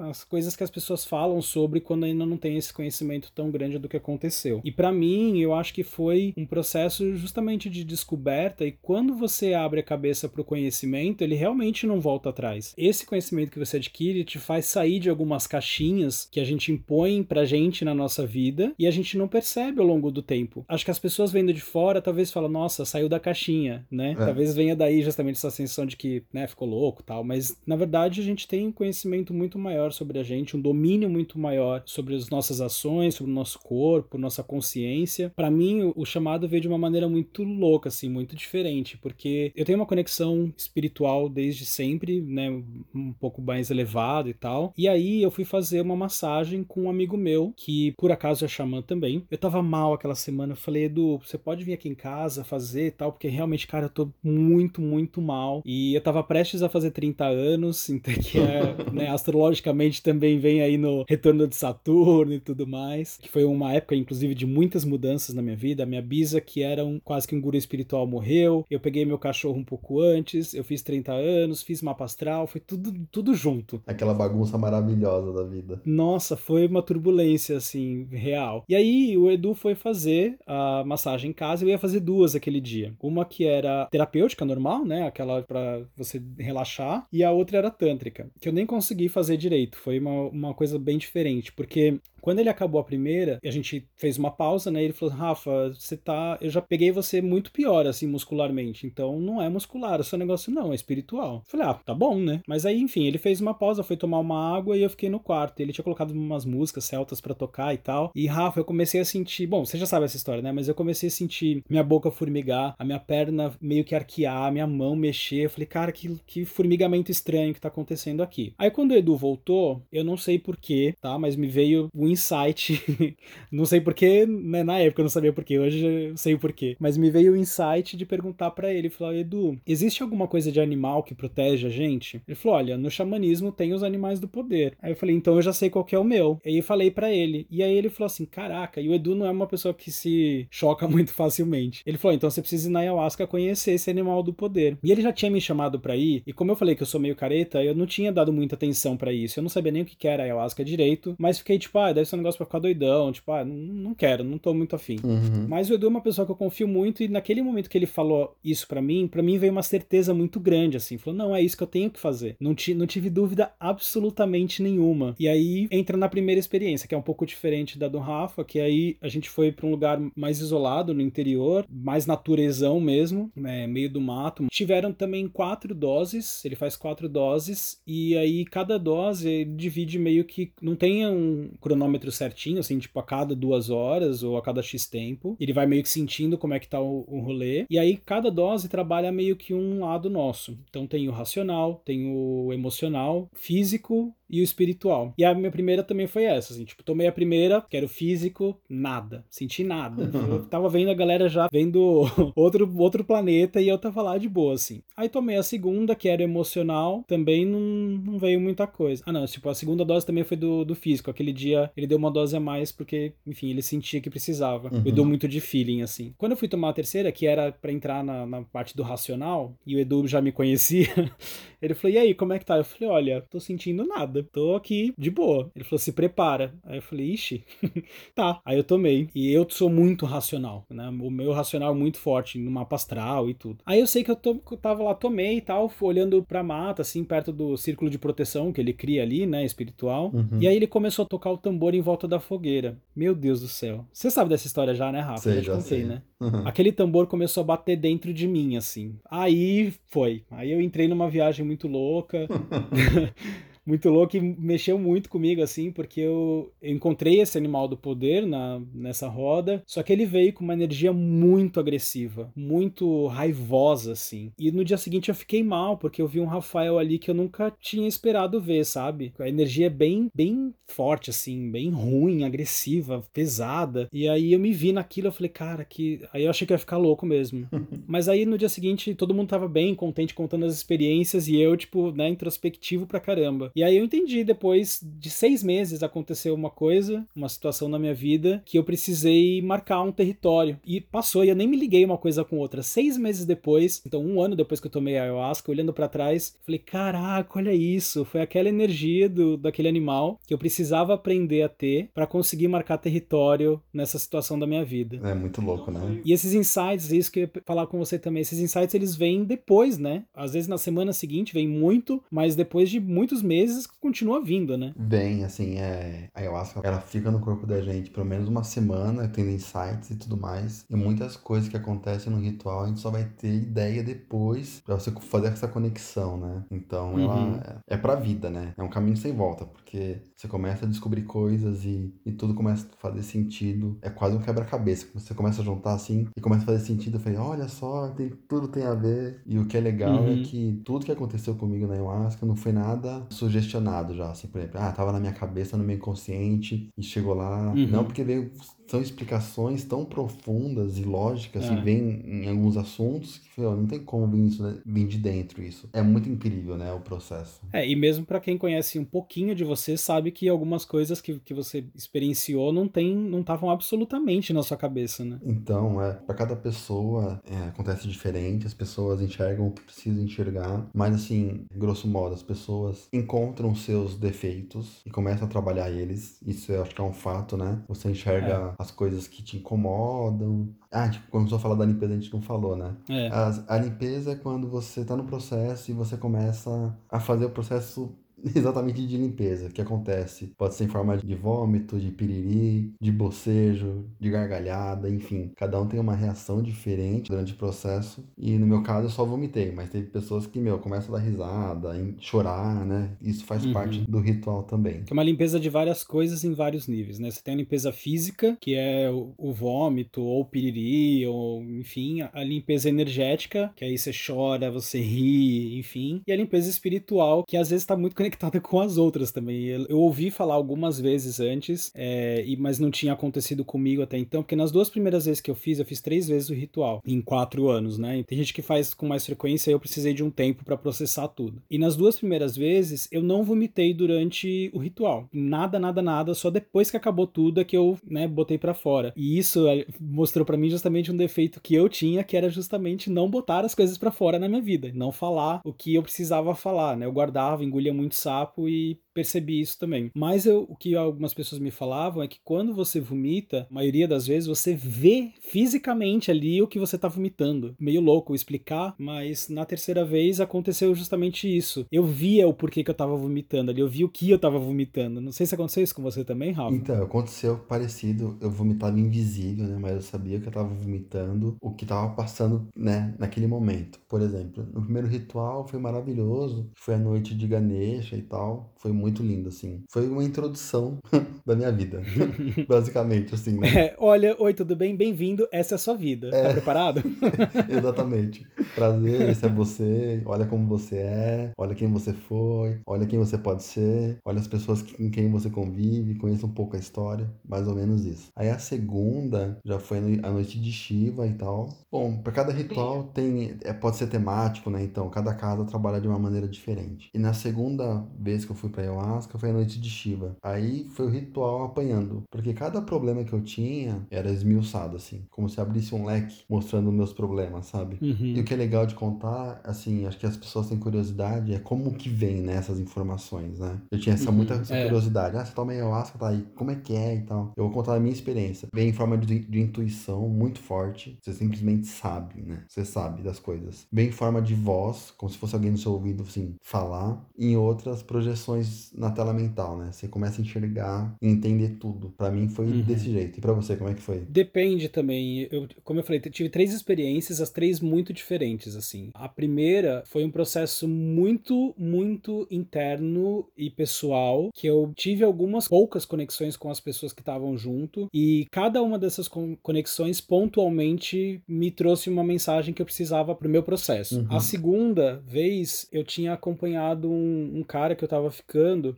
[0.08, 3.78] As coisas que as pessoas falam sobre quando ainda não tem esse conhecimento tão grande
[3.78, 4.60] do que aconteceu.
[4.64, 9.54] E para mim, eu acho que foi um processo justamente de descoberta e quando você
[9.54, 11.49] abre a cabeça para o conhecimento, ele realmente
[11.86, 12.74] não volta atrás.
[12.76, 17.22] Esse conhecimento que você adquire te faz sair de algumas caixinhas que a gente impõe
[17.22, 20.64] pra gente na nossa vida e a gente não percebe ao longo do tempo.
[20.68, 24.12] Acho que as pessoas vendo de fora talvez falam, nossa, saiu da caixinha, né?
[24.12, 24.14] É.
[24.14, 28.20] Talvez venha daí justamente essa sensação de que, né, ficou louco tal, mas na verdade
[28.20, 32.14] a gente tem um conhecimento muito maior sobre a gente, um domínio muito maior sobre
[32.14, 35.32] as nossas ações, sobre o nosso corpo, nossa consciência.
[35.34, 39.64] Para mim, o chamado veio de uma maneira muito louca, assim, muito diferente, porque eu
[39.64, 42.50] tenho uma conexão espiritual desde sempre, né,
[42.94, 44.74] um pouco mais elevado e tal.
[44.76, 48.48] E aí eu fui fazer uma massagem com um amigo meu, que por acaso é
[48.48, 49.24] xamã também.
[49.30, 52.88] Eu tava mal aquela semana, eu falei, Edu, você pode vir aqui em casa fazer
[52.88, 55.62] e tal, porque realmente, cara, eu tô muito, muito mal.
[55.64, 60.60] E eu tava prestes a fazer 30 anos, então que é, né, astrologicamente também vem
[60.60, 64.84] aí no retorno de Saturno e tudo mais, que foi uma época, inclusive, de muitas
[64.84, 65.84] mudanças na minha vida.
[65.84, 68.66] A minha bisa, que era um, quase que um guru espiritual, morreu.
[68.70, 71.29] Eu peguei meu cachorro um pouco antes, eu fiz 30 anos,
[71.64, 73.82] fiz mapa astral, foi tudo, tudo junto.
[73.86, 75.80] Aquela bagunça maravilhosa da vida.
[75.84, 78.64] Nossa, foi uma turbulência, assim, real.
[78.68, 82.60] E aí o Edu foi fazer a massagem em casa, eu ia fazer duas aquele
[82.60, 82.94] dia.
[83.00, 85.06] Uma que era terapêutica normal, né?
[85.06, 89.78] Aquela para você relaxar, e a outra era tântrica, que eu nem consegui fazer direito.
[89.78, 94.18] Foi uma, uma coisa bem diferente, porque quando ele acabou a primeira, a gente fez
[94.18, 94.82] uma pausa, né?
[94.82, 96.38] Ele falou: Rafa, você tá.
[96.40, 98.86] Eu já peguei você muito pior, assim, muscularmente.
[98.86, 101.36] Então não é muscular, o seu negócio não, é espiritual.
[101.36, 102.40] Eu falei: Ah, tá bom, né?
[102.46, 105.20] Mas aí, enfim, ele fez uma pausa, foi tomar uma água e eu fiquei no
[105.20, 105.60] quarto.
[105.60, 108.10] Ele tinha colocado umas músicas celtas para tocar e tal.
[108.14, 109.46] E Rafa, eu comecei a sentir.
[109.46, 110.52] Bom, você já sabe essa história, né?
[110.52, 114.50] Mas eu comecei a sentir minha boca formigar, a minha perna meio que arquear, a
[114.50, 115.44] minha mão mexer.
[115.44, 118.54] Eu falei: Cara, que, que formigamento estranho que tá acontecendo aqui.
[118.58, 121.18] Aí quando o Edu voltou, eu não sei porquê, tá?
[121.18, 123.16] Mas me veio o insight,
[123.50, 126.76] não sei porquê, né, na época eu não sabia porquê, hoje eu sei o porquê,
[126.78, 130.60] mas me veio o insight de perguntar para ele, falar, Edu, existe alguma coisa de
[130.60, 132.20] animal que protege a gente?
[132.26, 134.74] Ele falou, olha, no xamanismo tem os animais do poder.
[134.80, 136.40] Aí eu falei, então eu já sei qual que é o meu.
[136.44, 139.26] E aí falei para ele, e aí ele falou assim, caraca, e o Edu não
[139.26, 141.82] é uma pessoa que se choca muito facilmente.
[141.86, 144.78] Ele falou, então você precisa ir na ayahuasca conhecer esse animal do poder.
[144.82, 147.00] E ele já tinha me chamado para ir, e como eu falei que eu sou
[147.00, 149.38] meio careta, eu não tinha dado muita atenção para isso.
[149.38, 152.16] Eu não sabia nem o que era ayahuasca direito, mas fiquei tipo, ah, deve ser
[152.16, 154.96] um negócio pra ficar doidão, tipo, ah, não quero, não tô muito afim.
[155.04, 155.46] Uhum.
[155.48, 157.86] Mas o Edu é uma pessoa que eu confio muito, e naquele momento que ele
[157.86, 160.98] falou isso para mim, para mim veio uma certeza muito grande, assim.
[160.98, 162.36] Falou, não, é isso que eu tenho que fazer.
[162.40, 165.14] Não, não tive dúvida absolutamente nenhuma.
[165.18, 168.60] E aí entra na primeira experiência, que é um pouco diferente da do Rafa, que
[168.60, 173.66] aí a gente foi para um lugar mais isolado no interior, mais naturezão mesmo, né,
[173.66, 174.46] meio do mato.
[174.50, 180.24] Tiveram também quatro doses, ele faz quatro doses, e aí cada dose ele divide meio
[180.24, 180.52] que.
[180.60, 184.86] Não tem um cronômetro certinho, assim, tipo a cada duas horas ou a cada X
[184.86, 185.36] tempo.
[185.40, 187.66] Ele vai meio que sentindo como é que tá o, o rolê.
[187.68, 190.58] E aí cada dose trabalha meio que um lado nosso.
[190.68, 195.12] Então tem o racional, tem o emocional, físico e o espiritual.
[195.18, 197.88] E a minha primeira também foi essa, assim, tipo, tomei a primeira, que era o
[197.88, 200.10] físico, nada, senti nada.
[200.30, 202.04] Eu tava vendo a galera já vendo
[202.36, 204.82] outro, outro planeta e eu tava lá de boa, assim.
[204.96, 209.02] Aí tomei a segunda, que era emocional, também não, não veio muita coisa.
[209.06, 211.10] Ah, não, tipo, a segunda dose também foi do, do físico.
[211.10, 214.68] Aquele dia ele deu uma dose a mais porque, enfim, ele sentia que precisava.
[214.72, 214.82] Uhum.
[214.84, 216.14] Eu dou muito de feeling, assim.
[216.16, 219.54] Quando eu fui tomar a terceira, que era para entrar na, na parte do racional,
[219.66, 220.88] e o Edu já me conhecia,
[221.60, 222.56] ele falou: e aí, como é que tá?
[222.56, 225.50] Eu falei: olha, tô sentindo nada, tô aqui de boa.
[225.54, 226.54] Ele falou: se prepara.
[226.64, 227.44] Aí eu falei: ixi,
[228.14, 228.40] tá.
[228.44, 229.08] Aí eu tomei.
[229.14, 230.88] E eu sou muito racional, né?
[230.88, 233.58] O meu racional é muito forte no mapa astral e tudo.
[233.64, 237.04] Aí eu sei que eu, eu tava lá, tomei e tal, olhando pra mata, assim,
[237.04, 239.44] perto do círculo de proteção que ele cria ali, né?
[239.44, 240.10] Espiritual.
[240.12, 240.38] Uhum.
[240.40, 242.76] E aí ele começou a tocar o tambor em volta da fogueira.
[242.94, 243.84] Meu Deus do céu.
[243.92, 245.22] Você sabe dessa história já, né, Rafa?
[245.22, 245.84] Sei, eu já contei, sei.
[245.84, 246.02] né?
[246.20, 246.46] Uhum.
[246.46, 248.96] Aquele tambor começou a bater dentro de mim, assim.
[249.10, 250.22] Aí foi.
[250.30, 252.26] Aí eu entrei numa viagem muito louca.
[253.70, 258.60] muito louco e mexeu muito comigo, assim, porque eu, encontrei esse animal do poder na,
[258.74, 264.32] nessa roda, só que ele veio com uma energia muito agressiva, muito raivosa, assim.
[264.38, 267.14] E no dia seguinte eu fiquei mal, porque eu vi um Rafael ali que eu
[267.14, 269.12] nunca tinha esperado ver, sabe?
[269.18, 273.88] A energia é bem, bem forte, assim, bem ruim, agressiva, pesada.
[273.92, 276.00] E aí eu me vi naquilo, eu falei, cara, que.
[276.12, 277.48] Aí eu achei que ia ficar louco mesmo.
[277.86, 281.56] Mas aí no dia seguinte todo mundo tava bem, contente, contando as experiências, e eu,
[281.56, 283.50] tipo, né, introspectivo pra caramba.
[283.54, 287.94] E aí eu entendi, depois de seis meses aconteceu uma coisa, uma situação na minha
[287.94, 290.58] vida, que eu precisei marcar um território.
[290.64, 292.62] E passou, e eu nem me liguei uma coisa com outra.
[292.62, 296.36] Seis meses depois, então um ano depois que eu tomei a ayahuasca, olhando para trás,
[296.44, 298.04] falei, caraca, olha isso.
[298.04, 302.78] Foi aquela energia do, daquele animal que eu precisava aprender a ter para conseguir marcar
[302.78, 305.00] território nessa situação da minha vida.
[305.08, 306.00] É muito louco, né?
[306.04, 309.24] E esses insights, isso que eu ia falar com você também, esses insights eles vêm
[309.24, 310.04] depois, né?
[310.14, 314.56] Às vezes na semana seguinte vem muito, mas depois de muitos meses vezes continua vindo,
[314.56, 314.72] né?
[314.76, 316.08] Bem, assim, é...
[316.14, 319.96] a ayahuasca, ela fica no corpo da gente pelo menos uma semana, tendo insights e
[319.96, 320.64] tudo mais.
[320.68, 324.74] E muitas coisas que acontecem no ritual, a gente só vai ter ideia depois pra
[324.74, 326.44] você fazer essa conexão, né?
[326.50, 327.00] Então, uhum.
[327.00, 328.52] ela é pra vida, né?
[328.56, 332.66] É um caminho sem volta, porque você começa a descobrir coisas e, e tudo começa
[332.66, 333.78] a fazer sentido.
[333.82, 334.86] É quase um quebra-cabeça.
[334.94, 336.96] Você começa a juntar assim e começa a fazer sentido.
[336.96, 339.20] Eu falei, olha só, tem, tudo tem a ver.
[339.26, 340.20] E o que é legal é uhum.
[340.20, 344.28] é que tudo que aconteceu comigo na ayahuasca não foi nada sujeito sugestionado já, assim,
[344.28, 347.52] por exemplo, ah, tava na minha cabeça, no meu inconsciente, e chegou lá.
[347.52, 347.66] Uhum.
[347.68, 348.32] Não porque veio
[348.70, 351.48] são explicações tão profundas e lógicas é.
[351.48, 354.58] que vêm em alguns assuntos que não tem como vir isso né?
[354.64, 355.68] vir de dentro isso.
[355.72, 357.40] É muito incrível, né, o processo.
[357.52, 361.18] É, e mesmo para quem conhece um pouquinho de você, sabe que algumas coisas que,
[361.18, 365.18] que você experienciou não tem não estavam absolutamente na sua cabeça, né?
[365.24, 370.68] Então, é, para cada pessoa é, acontece diferente, as pessoas enxergam o que precisam enxergar,
[370.72, 376.20] mas assim, grosso modo, as pessoas encontram seus defeitos e começam a trabalhar eles.
[376.24, 377.62] Isso eu acho que é um fato, né?
[377.66, 380.50] Você enxerga é as coisas que te incomodam.
[380.70, 382.76] Ah, tipo, quando a gente falar da limpeza, a gente não falou, né?
[382.90, 383.08] É.
[383.08, 387.30] As, a limpeza é quando você tá no processo e você começa a fazer o
[387.30, 387.96] processo
[388.34, 390.32] exatamente de limpeza que acontece.
[390.36, 395.32] Pode ser em forma de vômito, de piriri, de bocejo, de gargalhada, enfim.
[395.36, 398.04] Cada um tem uma reação diferente durante o processo.
[398.16, 401.04] E no meu caso eu só vomitei, mas teve pessoas que, meu, começam a dar
[401.04, 402.90] risada, chorar, né?
[403.00, 403.52] Isso faz uhum.
[403.52, 404.82] parte do ritual também.
[404.84, 407.10] Que é uma limpeza de várias coisas em vários níveis, né?
[407.10, 412.22] Você tem a limpeza física, que é o, vômito, ou o piriri, ou enfim, a
[412.22, 416.02] limpeza energética, que aí você chora, você ri, enfim.
[416.06, 419.46] E a limpeza espiritual, que às vezes tá muito conectada conectada com as outras também.
[419.46, 424.22] Eu, ouvi falar algumas vezes antes, é, e, mas não tinha acontecido comigo até então,
[424.22, 427.00] porque nas duas primeiras vezes que eu fiz, eu fiz três vezes o ritual, em
[427.00, 428.02] quatro anos, né?
[428.06, 431.40] Tem gente que faz com mais frequência, eu precisei de um tempo para processar tudo.
[431.50, 435.08] E nas duas primeiras vezes, eu não vomitei durante o ritual.
[435.12, 438.92] Nada, nada, nada, só depois que acabou tudo é que eu, né, botei para fora.
[438.96, 442.90] E isso é, mostrou para mim justamente um defeito que eu tinha, que era justamente
[442.90, 446.34] não botar as coisas para fora na minha vida, não falar o que eu precisava
[446.34, 446.86] falar, né?
[446.86, 449.90] Eu guardava, engolia muito sapo e percebi isso também.
[449.94, 453.86] Mas eu, o que algumas pessoas me falavam é que quando você vomita, a maioria
[453.86, 457.54] das vezes você vê fisicamente ali o que você tá vomitando.
[457.58, 461.66] Meio louco explicar, mas na terceira vez aconteceu justamente isso.
[461.70, 464.38] Eu via o porquê que eu tava vomitando ali, eu vi o que eu tava
[464.38, 465.00] vomitando.
[465.00, 466.54] Não sei se aconteceu isso com você também, Rafa.
[466.54, 468.18] Então, aconteceu parecido.
[468.20, 469.58] Eu vomitava invisível, né?
[469.60, 472.94] Mas eu sabia que eu tava vomitando o que tava passando, né?
[472.98, 473.80] Naquele momento.
[473.88, 476.50] Por exemplo, no primeiro ritual foi maravilhoso.
[476.56, 478.52] Foi a noite de Ganesha e tal.
[478.60, 479.64] Foi muito lindo, assim.
[479.70, 480.78] Foi uma introdução
[481.24, 481.80] da minha vida,
[482.46, 483.48] basicamente, assim, né?
[483.48, 484.76] É, olha, oi, tudo bem?
[484.76, 486.10] Bem-vindo, essa é a sua vida.
[486.10, 486.22] Tá é...
[486.24, 486.82] Tá preparado?
[487.48, 488.26] Exatamente.
[488.54, 493.16] Prazer, esse é você, olha como você é, olha quem você foi, olha quem você
[493.16, 497.48] pode ser, olha as pessoas com quem você convive, conheça um pouco a história, mais
[497.48, 498.08] ou menos isso.
[498.14, 501.48] Aí a segunda já foi a noite de Shiva e tal.
[501.72, 504.62] Bom, para cada ritual tem, é, pode ser temático, né?
[504.62, 506.90] Então, cada casa trabalha de uma maneira diferente.
[506.92, 510.16] E na segunda vez que eu fui para ayahuasca foi a noite de Shiva.
[510.22, 515.28] Aí foi o ritual apanhando, porque cada problema que eu tinha era esmiuçado, assim, como
[515.28, 517.78] se abrisse um leque mostrando meus problemas, sabe?
[517.80, 518.14] Uhum.
[518.16, 521.38] E o que é legal de contar, assim, acho que as pessoas têm curiosidade, é
[521.38, 523.60] como que vem, né, essas informações, né?
[523.70, 524.16] Eu tinha essa uhum.
[524.16, 524.64] muita essa é.
[524.64, 525.16] curiosidade.
[525.16, 527.32] Ah, você toma ayahuasca, tá aí, como é que é e tal.
[527.36, 528.48] Eu vou contar a minha experiência.
[528.54, 530.98] Vem em forma de, de intuição muito forte.
[531.02, 532.44] Você simplesmente sabe, né?
[532.48, 533.66] Você sabe das coisas.
[533.72, 537.04] Vem em forma de voz, como se fosse alguém no seu ouvido, assim, falar.
[537.18, 538.39] E em outras projeções
[538.74, 539.70] na tela mental, né?
[539.72, 541.90] Você começa a enxergar e entender tudo.
[541.96, 542.62] Para mim foi uhum.
[542.62, 543.18] desse jeito.
[543.18, 544.00] E para você, como é que foi?
[544.08, 545.28] Depende também.
[545.30, 548.90] Eu, como eu falei, tive três experiências, as três muito diferentes, assim.
[548.94, 555.84] A primeira foi um processo muito, muito interno e pessoal, que eu tive algumas poucas
[555.84, 559.08] conexões com as pessoas que estavam junto, e cada uma dessas
[559.42, 564.00] conexões pontualmente me trouxe uma mensagem que eu precisava pro meu processo.
[564.00, 564.06] Uhum.
[564.10, 568.29] A segunda vez, eu tinha acompanhado um, um cara que eu tava ficando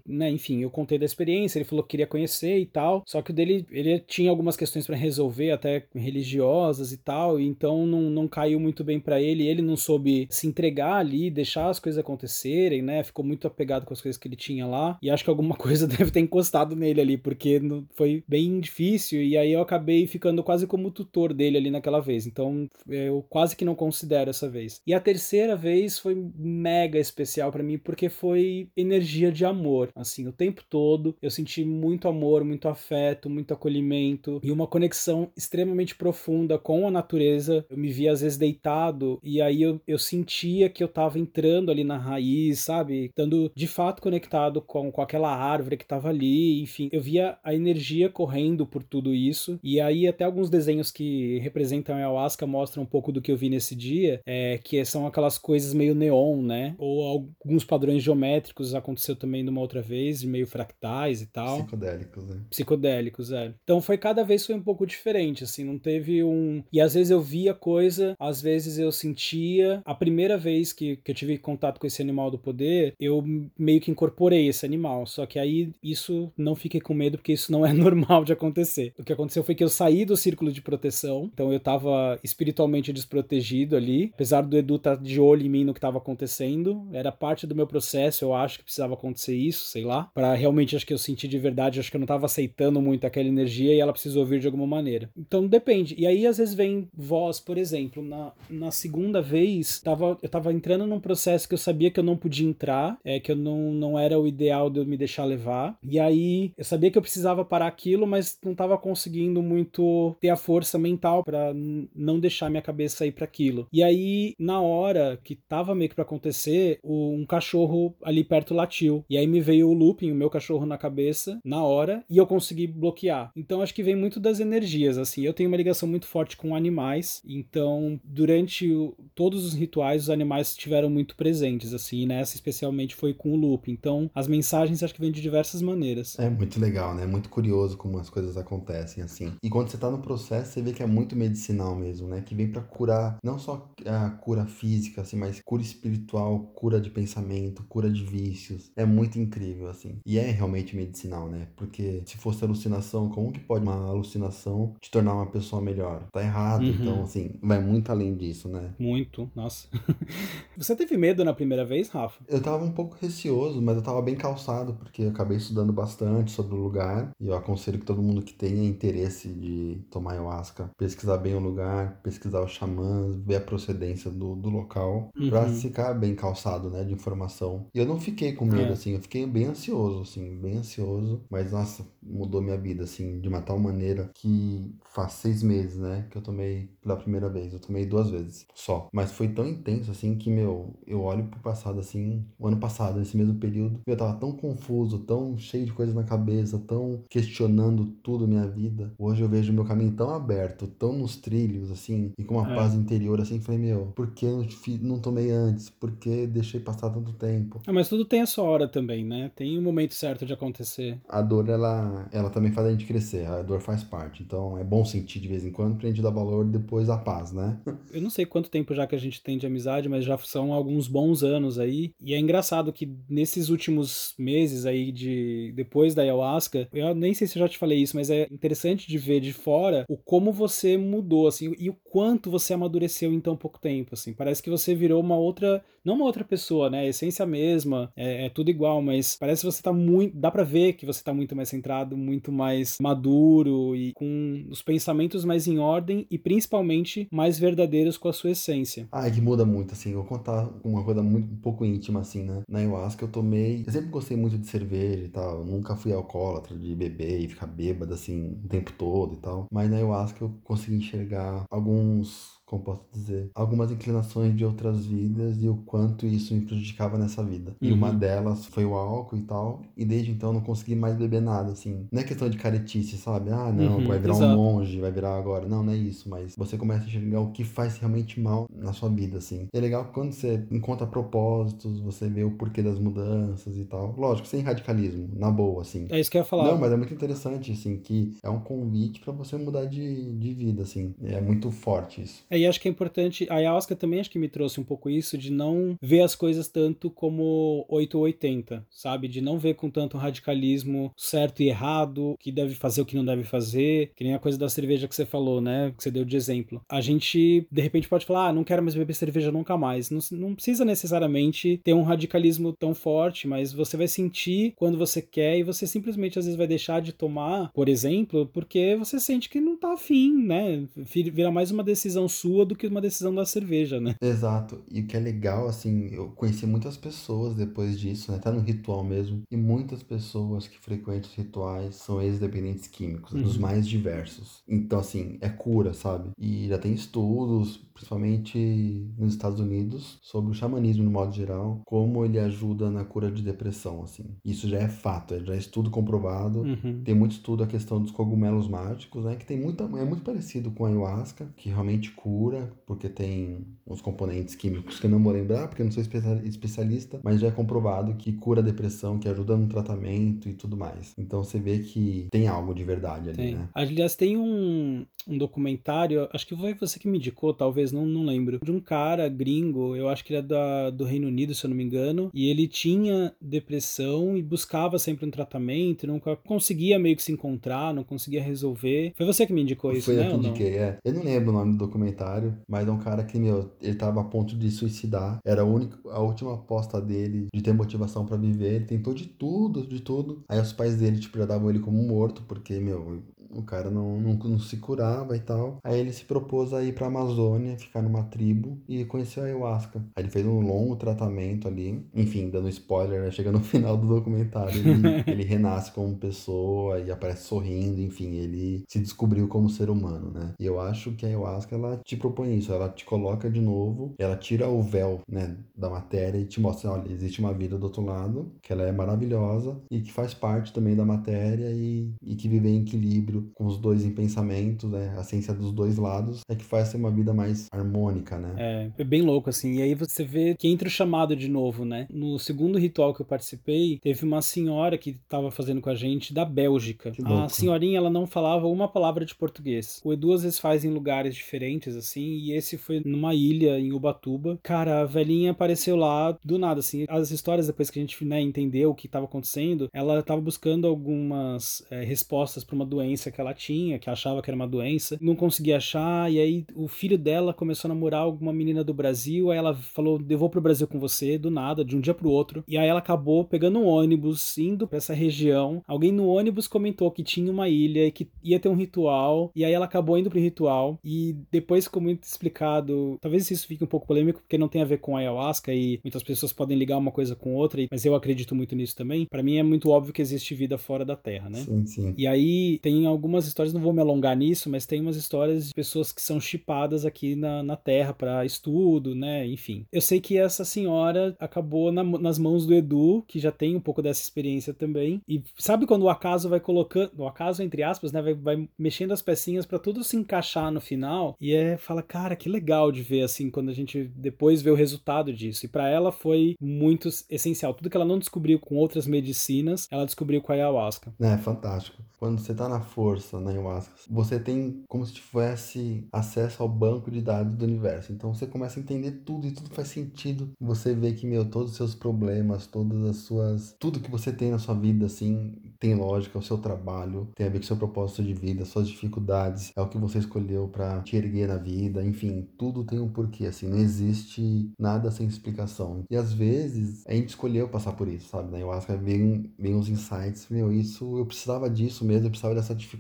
[0.07, 0.31] né?
[0.31, 3.03] Enfim, eu contei da experiência, ele falou que queria conhecer e tal.
[3.07, 7.47] Só que o dele, ele tinha algumas questões para resolver, até religiosas e tal, e
[7.47, 9.47] então não, não caiu muito bem para ele.
[9.47, 13.03] Ele não soube se entregar ali, deixar as coisas acontecerem, né?
[13.03, 14.99] Ficou muito apegado com as coisas que ele tinha lá.
[15.03, 17.61] E acho que alguma coisa deve ter encostado nele ali, porque
[17.95, 19.23] foi bem difícil.
[19.23, 22.27] E aí eu acabei ficando quase como tutor dele ali naquela vez.
[22.27, 24.81] Então eu quase que não considero essa vez.
[24.87, 29.91] E a terceira vez foi mega especial para mim, porque foi energia de amor amor,
[29.95, 31.17] assim, o tempo todo.
[31.23, 36.91] Eu senti muito amor, muito afeto, muito acolhimento e uma conexão extremamente profunda com a
[36.91, 37.65] natureza.
[37.71, 41.71] Eu me via às vezes deitado e aí eu, eu sentia que eu tava entrando
[41.71, 43.07] ali na raiz, sabe?
[43.07, 46.89] Estando de fato conectado com, com aquela árvore que tava ali, enfim.
[46.93, 51.95] Eu via a energia correndo por tudo isso e aí até alguns desenhos que representam
[51.95, 55.39] a ayahuasca mostram um pouco do que eu vi nesse dia, é, que são aquelas
[55.39, 56.75] coisas meio neon, né?
[56.79, 61.59] Ou alguns padrões geométricos aconteceu também numa outra vez, meio fractais e tal.
[61.59, 62.41] Psicodélicos, né?
[62.51, 63.55] Psicodélicos, é.
[63.63, 66.65] Então foi cada vez foi um pouco diferente, assim, não teve um.
[66.73, 69.81] E às vezes eu via coisa, às vezes eu sentia.
[69.85, 73.23] A primeira vez que, que eu tive contato com esse animal do poder, eu
[73.57, 75.07] meio que incorporei esse animal.
[75.07, 78.93] Só que aí isso não fiquei com medo, porque isso não é normal de acontecer.
[78.99, 82.93] O que aconteceu foi que eu saí do círculo de proteção, então eu tava espiritualmente
[82.93, 86.89] desprotegido ali, apesar do Edu estar tá de olho em mim no que estava acontecendo,
[86.93, 90.75] era parte do meu processo, eu acho que precisava acontecer isso, sei lá, para realmente
[90.75, 93.75] acho que eu senti de verdade, acho que eu não tava aceitando muito aquela energia
[93.75, 95.11] e ela precisou vir de alguma maneira.
[95.17, 95.95] Então depende.
[95.99, 100.53] E aí às vezes vem voz, por exemplo, na, na segunda vez, tava, eu tava
[100.53, 103.73] entrando num processo que eu sabia que eu não podia entrar, é que eu não,
[103.73, 105.77] não era o ideal de eu me deixar levar.
[105.83, 110.31] E aí eu sabia que eu precisava parar aquilo, mas não tava conseguindo muito ter
[110.31, 113.67] a força mental para não deixar minha cabeça ir para aquilo.
[113.73, 119.05] E aí na hora que tava meio que para acontecer, um cachorro ali perto latiu.
[119.13, 122.27] E aí me veio o looping, o meu cachorro na cabeça, na hora, e eu
[122.27, 123.31] consegui bloquear.
[123.37, 125.21] Então acho que vem muito das energias, assim.
[125.21, 130.11] Eu tenho uma ligação muito forte com animais, então durante o, todos os rituais os
[130.11, 133.73] animais estiveram muito presentes, assim, e nessa especialmente foi com o looping.
[133.73, 136.19] Então as mensagens acho que vêm de diversas maneiras.
[136.19, 137.07] É muito legal, né?
[137.07, 139.33] Muito curioso como as coisas acontecem, assim.
[139.43, 142.23] E quando você tá no processo, você vê que é muito medicinal mesmo, né?
[142.23, 146.91] Que vem para curar, não só a cura física, assim, mas cura espiritual, cura de
[146.91, 148.71] pensamento, cura de benefícios.
[148.77, 149.99] É muito incrível, assim.
[150.07, 151.49] E é realmente medicinal, né?
[151.57, 156.07] Porque se fosse alucinação, como que pode uma alucinação te tornar uma pessoa melhor?
[156.13, 156.63] Tá errado.
[156.63, 156.69] Uhum.
[156.69, 158.75] Então, assim, vai muito além disso, né?
[158.79, 159.69] Muito, nossa.
[160.57, 162.23] Você teve medo na primeira vez, Rafa?
[162.29, 166.31] Eu tava um pouco receoso, mas eu tava bem calçado, porque eu acabei estudando bastante
[166.31, 167.11] sobre o lugar.
[167.21, 171.41] E eu aconselho que todo mundo que tenha interesse de tomar ayahuasca, pesquisar bem o
[171.41, 175.29] lugar, pesquisar os xamãs, ver a procedência do, do local, uhum.
[175.29, 177.67] pra ficar bem calçado, né, de informação.
[177.75, 178.73] E eu não fiquei com medo, é.
[178.73, 181.25] assim, eu fiquei bem ansioso, assim, bem ansioso.
[181.31, 186.07] Mas, nossa, mudou minha vida, assim, de uma tal maneira que faz seis meses, né,
[186.11, 187.53] que eu tomei pela primeira vez.
[187.53, 188.89] Eu tomei duas vezes só.
[188.93, 192.99] Mas foi tão intenso, assim, que, meu, eu olho pro passado, assim, o ano passado,
[192.99, 197.87] nesse mesmo período, eu tava tão confuso, tão cheio de coisas na cabeça, tão questionando
[198.03, 198.93] tudo minha vida.
[198.99, 202.55] Hoje eu vejo meu caminho tão aberto, tão nos trilhos, assim, e com uma é.
[202.55, 204.47] paz interior, assim, falei, meu, por que eu
[204.81, 205.71] não tomei antes?
[205.71, 207.61] Por que deixei passar tanto tempo?
[207.67, 209.31] Ah, mas tudo tem a sua hora também, né?
[209.35, 211.01] Tem o um momento certo de acontecer.
[211.09, 214.23] A dor, ela, ela também faz a gente crescer, a dor faz parte.
[214.23, 217.33] Então é bom sentir de vez em quando pra gente dar valor depois a paz,
[217.33, 217.59] né?
[217.93, 220.53] eu não sei quanto tempo já que a gente tem de amizade, mas já são
[220.53, 221.93] alguns bons anos aí.
[222.01, 227.27] E é engraçado que nesses últimos meses aí de depois da ayahuasca, eu nem sei
[227.27, 230.33] se eu já te falei isso, mas é interessante de ver de fora o como
[230.33, 234.13] você mudou assim e o quanto você amadureceu em tão pouco tempo, assim.
[234.13, 236.81] Parece que você virou uma outra, não uma outra pessoa, né?
[236.81, 240.45] A essência mesma, é, é tudo igual, mas parece que você tá muito, dá para
[240.45, 245.47] ver que você tá muito mais centrado, muito mais maduro e com os pensamentos mais
[245.47, 248.89] em ordem e principalmente mais verdadeiros com a sua essência.
[248.91, 249.93] Ah, é que muda muito, assim.
[249.93, 252.41] Vou contar uma coisa muito um pouco íntima, assim, né?
[252.49, 253.65] Na ayahuasca eu tomei.
[253.67, 255.41] Eu sempre gostei muito de cerveja e tal.
[255.41, 259.47] Eu nunca fui alcoólatra de beber e ficar bêbado, assim, o tempo todo e tal.
[259.53, 265.43] Mas na ayahuasca eu consegui enxergar alguns como posso dizer, algumas inclinações de outras vidas
[265.43, 267.57] e o quanto isso me prejudicava nessa vida.
[267.63, 267.99] E uma uhum.
[267.99, 271.53] delas foi o álcool e tal, e desde então eu não consegui mais beber nada,
[271.53, 271.87] assim.
[271.91, 273.31] Não é questão de caretice, sabe?
[273.31, 274.33] Ah, não, uhum, vai virar exato.
[274.33, 275.49] um monge, vai virar agora.
[275.49, 278.75] Não, não é isso, mas você começa a enxergar o que faz realmente mal na
[278.75, 279.47] sua vida, assim.
[279.53, 283.95] E é legal quando você encontra propósitos, você vê o porquê das mudanças e tal.
[283.97, 285.87] Lógico, sem radicalismo, na boa, assim.
[285.91, 286.45] É isso que eu ia falar.
[286.45, 290.35] Não, mas é muito interessante, assim, que é um convite para você mudar de, de
[290.35, 290.95] vida, assim.
[291.03, 292.25] É muito forte isso.
[292.29, 293.27] É, e acho que é importante.
[293.31, 296.49] A ayahuasca também acho que me trouxe um pouco isso, de não ver as coisas
[296.49, 299.09] tanto como 880, sabe?
[299.09, 303.05] De não ver com tanto radicalismo certo e errado, que deve fazer, o que não
[303.05, 303.93] deve fazer.
[303.97, 305.73] Que nem a coisa da cerveja que você falou, né?
[305.77, 306.61] Que você deu de exemplo.
[306.69, 309.91] A gente, de repente, pode falar, ah, não quero mais beber cerveja nunca mais.
[309.91, 315.01] Não, não precisa necessariamente ter um radicalismo tão forte, mas você vai sentir quando você
[315.01, 319.29] quer e você simplesmente às vezes vai deixar de tomar, por exemplo, porque você sente
[319.29, 320.65] que não tá afim, né?
[320.77, 323.95] Vira mais uma decisão sua do que uma decisão da cerveja, né?
[324.01, 324.63] Exato.
[324.71, 328.19] E o que é legal, assim, eu conheci muitas pessoas depois disso, né?
[328.19, 329.23] Tá no ritual mesmo.
[329.31, 333.23] E muitas pessoas que frequentam os rituais são ex-dependentes químicos, uhum.
[333.23, 334.43] dos mais diversos.
[334.49, 336.11] Então, assim, é cura, sabe?
[336.19, 342.05] E já tem estudos, principalmente nos Estados Unidos, sobre o xamanismo no modo geral, como
[342.05, 344.05] ele ajuda na cura de depressão, assim.
[344.25, 346.43] Isso já é fato, já é estudo comprovado.
[346.43, 346.83] Uhum.
[346.85, 349.17] Tem muito estudo a questão dos cogumelos mágicos, né?
[349.17, 353.81] Que tem muita, é muito parecido com a ayahuasca, que realmente cura, porque tem uns
[353.81, 357.31] componentes químicos que eu não vou lembrar, porque eu não sou especialista, mas já é
[357.31, 360.95] comprovado que cura a depressão, que ajuda no tratamento e tudo mais.
[360.97, 363.35] Então você vê que tem algo de verdade ali, tem.
[363.35, 363.49] né?
[363.55, 368.05] Aliás, tem um, um documentário, acho que foi você que me indicou, talvez, não, não
[368.05, 371.45] lembro, de um cara gringo, eu acho que ele é da, do Reino Unido, se
[371.45, 376.79] eu não me engano, e ele tinha depressão e buscava sempre um tratamento, nunca conseguia
[376.79, 378.93] meio que se encontrar, não conseguia resolver.
[378.97, 380.05] Foi você que me indicou isso, foi né?
[380.05, 380.79] Foi eu que indiquei, é.
[380.85, 384.01] Eu não lembro o nome do documentário, mas é um cara que, meu, ele tava
[384.01, 388.17] a ponto de suicidar, era a, única, a última aposta dele de ter motivação para
[388.17, 390.23] viver, ele tentou de tudo, de tudo.
[390.29, 393.03] Aí os pais dele, tipo, já davam ele como morto, porque, meu,
[393.35, 395.59] o cara não, não, não, se curava e tal.
[395.65, 399.85] Aí ele se propôs a ir pra Amazônia, ficar numa tribo e conheceu a ayahuasca.
[399.97, 401.85] Aí ele fez um longo tratamento ali.
[401.95, 403.11] Enfim, dando spoiler, né?
[403.11, 408.65] Chega no final do documentário, ele, ele renasce como pessoa e aparece sorrindo, enfim, ele
[408.69, 410.33] se descobriu como ser humano, né?
[410.39, 413.95] E eu acho que a ayahuasca, ela te propõe isso, ela te coloca de novo,
[413.99, 417.65] ela tira o véu, né, da matéria e te mostra, olha, existe uma vida do
[417.65, 422.15] outro lado, que ela é maravilhosa e que faz parte também da matéria e, e
[422.15, 424.95] que vive em equilíbrio com os dois em pensamento, né?
[424.97, 428.35] A ciência dos dois lados é que faz ser uma vida mais harmônica, né?
[428.39, 429.55] É, é bem louco, assim.
[429.57, 431.87] E aí você vê que entra o chamado de novo, né?
[431.91, 436.13] No segundo ritual que eu participei, teve uma senhora que estava fazendo com a gente
[436.13, 436.93] da Bélgica.
[437.05, 439.81] A senhorinha, ela não falava uma palavra de português.
[439.85, 443.73] O Edu às vezes faz em lugares diferentes, assim, e esse foi numa ilha em
[443.73, 444.39] Ubatuba.
[444.43, 446.85] Cara, a velhinha apareceu lá do nada, assim.
[446.89, 450.67] As histórias, depois que a gente né, entendeu o que estava acontecendo, ela estava buscando
[450.67, 454.99] algumas é, respostas para uma doença que ela tinha, que achava que era uma doença,
[455.01, 459.31] não conseguia achar, e aí o filho dela começou a namorar alguma menina do Brasil,
[459.31, 462.11] aí ela falou: Eu vou pro Brasil com você, do nada, de um dia pro
[462.11, 462.43] outro.
[462.49, 465.63] E aí ela acabou pegando um ônibus, indo pra essa região.
[465.67, 469.45] Alguém no ônibus comentou que tinha uma ilha e que ia ter um ritual, e
[469.45, 472.99] aí ela acabou indo pro ritual, e depois ficou muito explicado.
[473.01, 476.03] Talvez isso fique um pouco polêmico, porque não tem a ver com ayahuasca e muitas
[476.03, 479.07] pessoas podem ligar uma coisa com outra, mas eu acredito muito nisso também.
[479.07, 481.39] Para mim é muito óbvio que existe vida fora da Terra, né?
[481.39, 481.95] Sim, sim.
[481.97, 485.55] E aí tem algumas histórias, não vou me alongar nisso, mas tem umas histórias de
[485.55, 489.27] pessoas que são chipadas aqui na, na Terra para estudo, né?
[489.27, 489.67] Enfim.
[489.73, 493.61] Eu sei que essa senhora acabou na, nas mãos do Edu, que já tem um
[493.61, 495.03] pouco dessa experiência também.
[495.09, 498.01] E sabe quando o acaso vai colocando, o acaso entre aspas, né?
[498.01, 501.17] Vai, vai mexendo as pecinhas para tudo se encaixar no final.
[501.21, 504.55] E é, fala, cara, que legal de ver assim, quando a gente depois vê o
[504.55, 505.45] resultado disso.
[505.45, 507.53] E para ela foi muito essencial.
[507.53, 510.95] Tudo que ela não descobriu com outras medicinas, ela descobriu com a ayahuasca.
[511.01, 511.83] É, fantástico.
[511.99, 512.82] Quando você tá na força,
[513.21, 517.93] na ayahuasca, você tem como se tivesse acesso ao banco de dados do universo.
[517.93, 520.31] Então você começa a entender tudo e tudo faz sentido.
[520.41, 523.55] Você vê que, meu, todos os seus problemas, todas as suas.
[523.59, 527.31] Tudo que você tem na sua vida, assim, tem lógica, o seu trabalho, tem a
[527.31, 530.81] ver com o seu propósito de vida, suas dificuldades, é o que você escolheu para
[530.83, 535.85] te erguer na vida, enfim, tudo tem um porquê, assim, não existe nada sem explicação.
[535.89, 538.31] E às vezes a gente escolheu passar por isso, sabe?
[538.31, 542.55] Na ayahuasca vem, vem uns insights, meu, isso eu precisava disso mesmo, eu precisava dessa
[542.55, 542.72] dificuldade,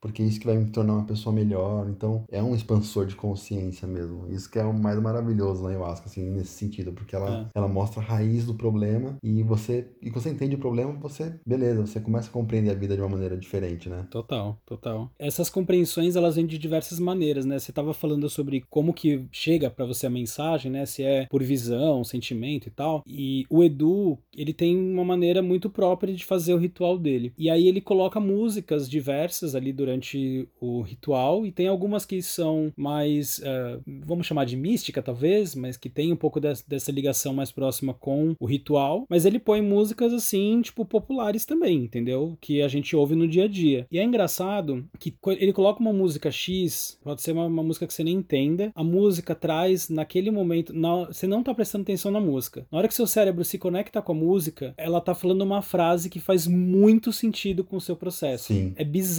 [0.00, 1.88] porque é isso que vai me tornar uma pessoa melhor.
[1.88, 4.26] Então é um expansor de consciência mesmo.
[4.30, 7.58] Isso que é o mais maravilhoso na ayahuasca, assim, nesse sentido, porque ela, é.
[7.58, 11.86] ela mostra a raiz do problema e você, e você entende o problema, você, beleza,
[11.86, 14.06] você começa a compreender a vida de uma maneira diferente, né?
[14.10, 15.10] Total, total.
[15.18, 17.58] Essas compreensões, elas vêm de diversas maneiras, né?
[17.58, 20.86] Você estava falando sobre como que chega para você a mensagem, né?
[20.86, 23.02] Se é por visão, sentimento e tal.
[23.06, 27.32] E o Edu, ele tem uma maneira muito própria de fazer o ritual dele.
[27.38, 29.21] E aí ele coloca músicas diversas
[29.54, 35.02] ali durante o ritual e tem algumas que são mais, uh, vamos chamar de mística
[35.02, 39.06] talvez, mas que tem um pouco dessa, dessa ligação mais próxima com o ritual.
[39.08, 42.36] Mas ele põe músicas assim, tipo populares também, entendeu?
[42.40, 43.86] Que a gente ouve no dia a dia.
[43.90, 47.94] E é engraçado que ele coloca uma música X, pode ser uma, uma música que
[47.94, 52.20] você nem entenda, a música traz naquele momento, na, você não tá prestando atenção na
[52.20, 52.66] música.
[52.70, 56.08] Na hora que seu cérebro se conecta com a música, ela tá falando uma frase
[56.08, 58.52] que faz muito sentido com o seu processo.
[58.52, 58.72] Sim.
[58.76, 59.11] É bizarro,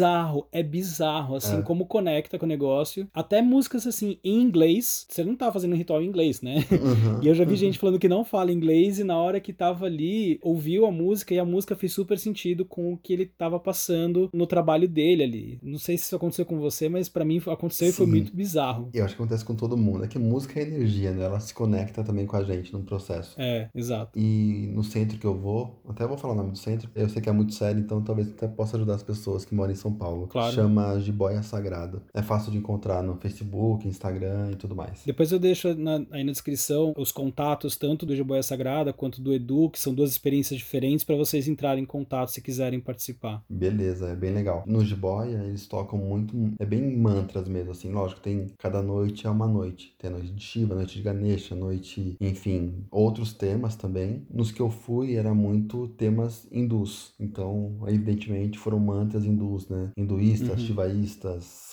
[0.51, 1.61] é bizarro, assim, é.
[1.61, 3.07] como conecta com o negócio.
[3.13, 6.65] Até músicas, assim, em inglês, você não tá fazendo um ritual em inglês, né?
[6.71, 7.21] Uhum.
[7.21, 9.85] E eu já vi gente falando que não fala inglês e na hora que tava
[9.85, 13.59] ali, ouviu a música e a música fez super sentido com o que ele tava
[13.59, 15.59] passando no trabalho dele ali.
[15.61, 17.93] Não sei se isso aconteceu com você, mas para mim aconteceu Sim.
[17.93, 18.89] e foi muito bizarro.
[18.93, 20.03] Eu acho que acontece com todo mundo.
[20.03, 21.25] É que música é energia, né?
[21.25, 23.35] Ela se conecta também com a gente num processo.
[23.39, 24.17] É, exato.
[24.17, 27.21] E no centro que eu vou, até vou falar o nome do centro, eu sei
[27.21, 29.93] que é muito sério, então talvez até possa ajudar as pessoas que moram em São
[29.93, 30.27] Paulo.
[30.27, 30.55] Claro.
[30.55, 32.01] Chama Jiboia Sagrada.
[32.13, 35.03] É fácil de encontrar no Facebook, Instagram e tudo mais.
[35.05, 39.33] Depois eu deixo na, aí na descrição os contatos tanto do Jiboia Sagrada quanto do
[39.33, 43.43] Edu, que são duas experiências diferentes para vocês entrarem em contato se quiserem participar.
[43.49, 44.63] Beleza, é bem legal.
[44.65, 49.29] No Jiboia, eles tocam muito, é bem mantras mesmo, assim, lógico, tem cada noite é
[49.29, 49.93] uma noite.
[49.97, 54.25] Tem a noite de Shiva, a noite de Ganesha, a noite, enfim, outros temas também.
[54.29, 57.13] Nos que eu fui era muito temas hindus.
[57.19, 59.72] Então, evidentemente, foram mantras hindus, né?
[59.97, 60.65] Hinduístas, uhum.
[60.65, 61.71] shivaístas,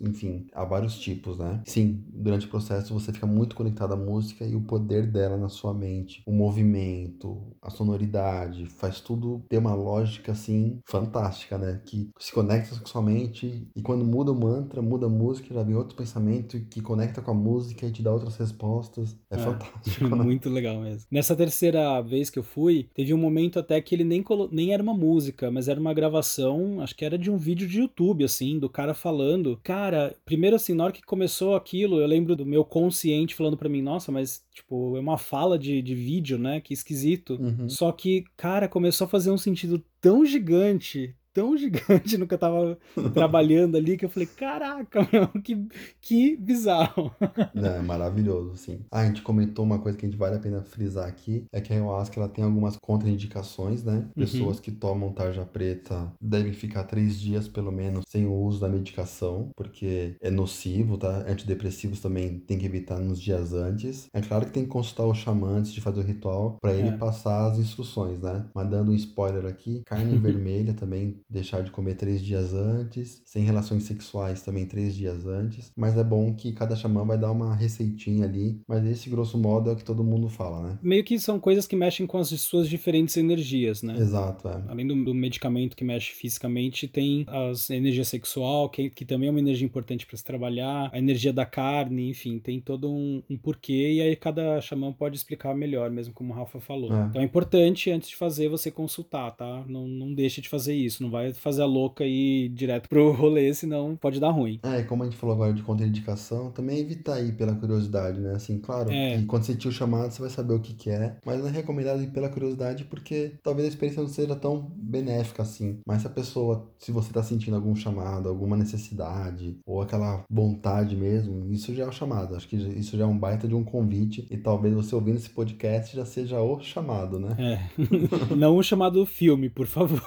[0.00, 1.62] enfim, há vários tipos, né?
[1.66, 5.48] Sim, durante o processo você fica muito conectado à música e o poder dela na
[5.48, 11.80] sua mente, o movimento, a sonoridade, faz tudo ter uma lógica assim fantástica, né?
[11.84, 15.62] Que se conecta com sua mente e quando muda o mantra, muda a música, já
[15.62, 19.16] vem outro pensamento que conecta com a música e te dá outras respostas.
[19.30, 20.02] É, é fantástico.
[20.12, 20.24] Né?
[20.24, 21.06] Muito legal mesmo.
[21.10, 24.48] Nessa terceira vez que eu fui, teve um momento até que ele nem, colo...
[24.52, 27.80] nem era uma música, mas era uma gravação, acho que era de um vídeo de
[27.80, 29.58] YouTube, assim, do cara falando.
[29.62, 33.68] Cara, primeiro assim, na hora que começou aquilo, eu lembro do meu consciente falando para
[33.68, 36.60] mim, nossa, mas, tipo, é uma fala de, de vídeo, né?
[36.60, 37.38] Que esquisito.
[37.40, 37.68] Uhum.
[37.68, 42.38] Só que, cara, começou a fazer um sentido tão gigante, tão gigante no que eu
[42.38, 42.78] tava
[43.12, 45.66] trabalhando ali que eu falei, caraca, meu, que,
[46.00, 47.12] que bizarro.
[47.54, 48.80] É, maravilhoso, sim.
[48.90, 51.60] Ah, a gente comentou uma coisa que a gente vale a pena frisar aqui, é
[51.60, 53.96] que a ayahuasca ela tem algumas contraindicações, né?
[53.96, 54.24] Uhum.
[54.24, 54.62] Pessoas uhum.
[54.62, 59.50] que tomam tarja preta devem ficar três dias, pelo menos, sem o uso da medicação,
[59.56, 61.24] porque é nocivo, tá?
[61.28, 64.08] Antidepressivos também tem que evitar nos dias antes.
[64.12, 66.88] É claro que tem que consultar o xamã antes de fazer o ritual, para ele
[66.88, 66.96] é.
[66.96, 68.46] passar as instruções, né?
[68.54, 73.44] Mas dando um spoiler aqui, carne vermelha também deixar de comer três dias antes, sem
[73.44, 75.72] relações sexuais também três dias antes.
[75.76, 79.70] Mas é bom que cada xamã vai dar uma receitinha ali, mas esse grosso modo
[79.70, 80.78] é o que todo mundo fala, né?
[80.82, 83.96] Meio que são coisas que mexem com as suas diferentes energias, né?
[83.96, 84.62] Exato, é.
[84.68, 89.30] Além do, do medicamento que mexe fisicamente, tem as energia sexual, que, que também é
[89.30, 93.36] uma energia importante para se trabalhar, a energia da carne, enfim, tem todo um, um,
[93.36, 96.92] porquê e aí cada xamã pode explicar melhor, mesmo como o Rafa falou.
[96.92, 97.06] É.
[97.06, 99.64] Então é importante, antes de fazer, você consultar, tá?
[99.66, 103.12] Não, não deixe de fazer isso, não vai fazer a louca e ir direto pro
[103.12, 104.60] rolê, senão pode dar ruim.
[104.62, 108.34] É, e como a gente falou agora de contraindicação, também evitar ir pela curiosidade, né?
[108.34, 109.22] Assim, claro, é.
[109.26, 112.02] quando sentir o chamado, você vai saber o que, que é, mas não é recomendado
[112.02, 115.80] ir pela curiosidade porque talvez a experiência não seja tão benéfica assim.
[115.86, 120.96] Mas se a pessoa, se você tá sentindo algum chamado, alguma necessidade, ou aquela vontade
[120.96, 122.36] mesmo, isso já é o chamado.
[122.36, 125.30] Acho que isso já é um baita de um convite, e talvez você ouvindo esse
[125.30, 127.36] podcast já seja o chamado, né?
[127.38, 127.82] É.
[128.34, 130.02] não o chamado filme, por favor.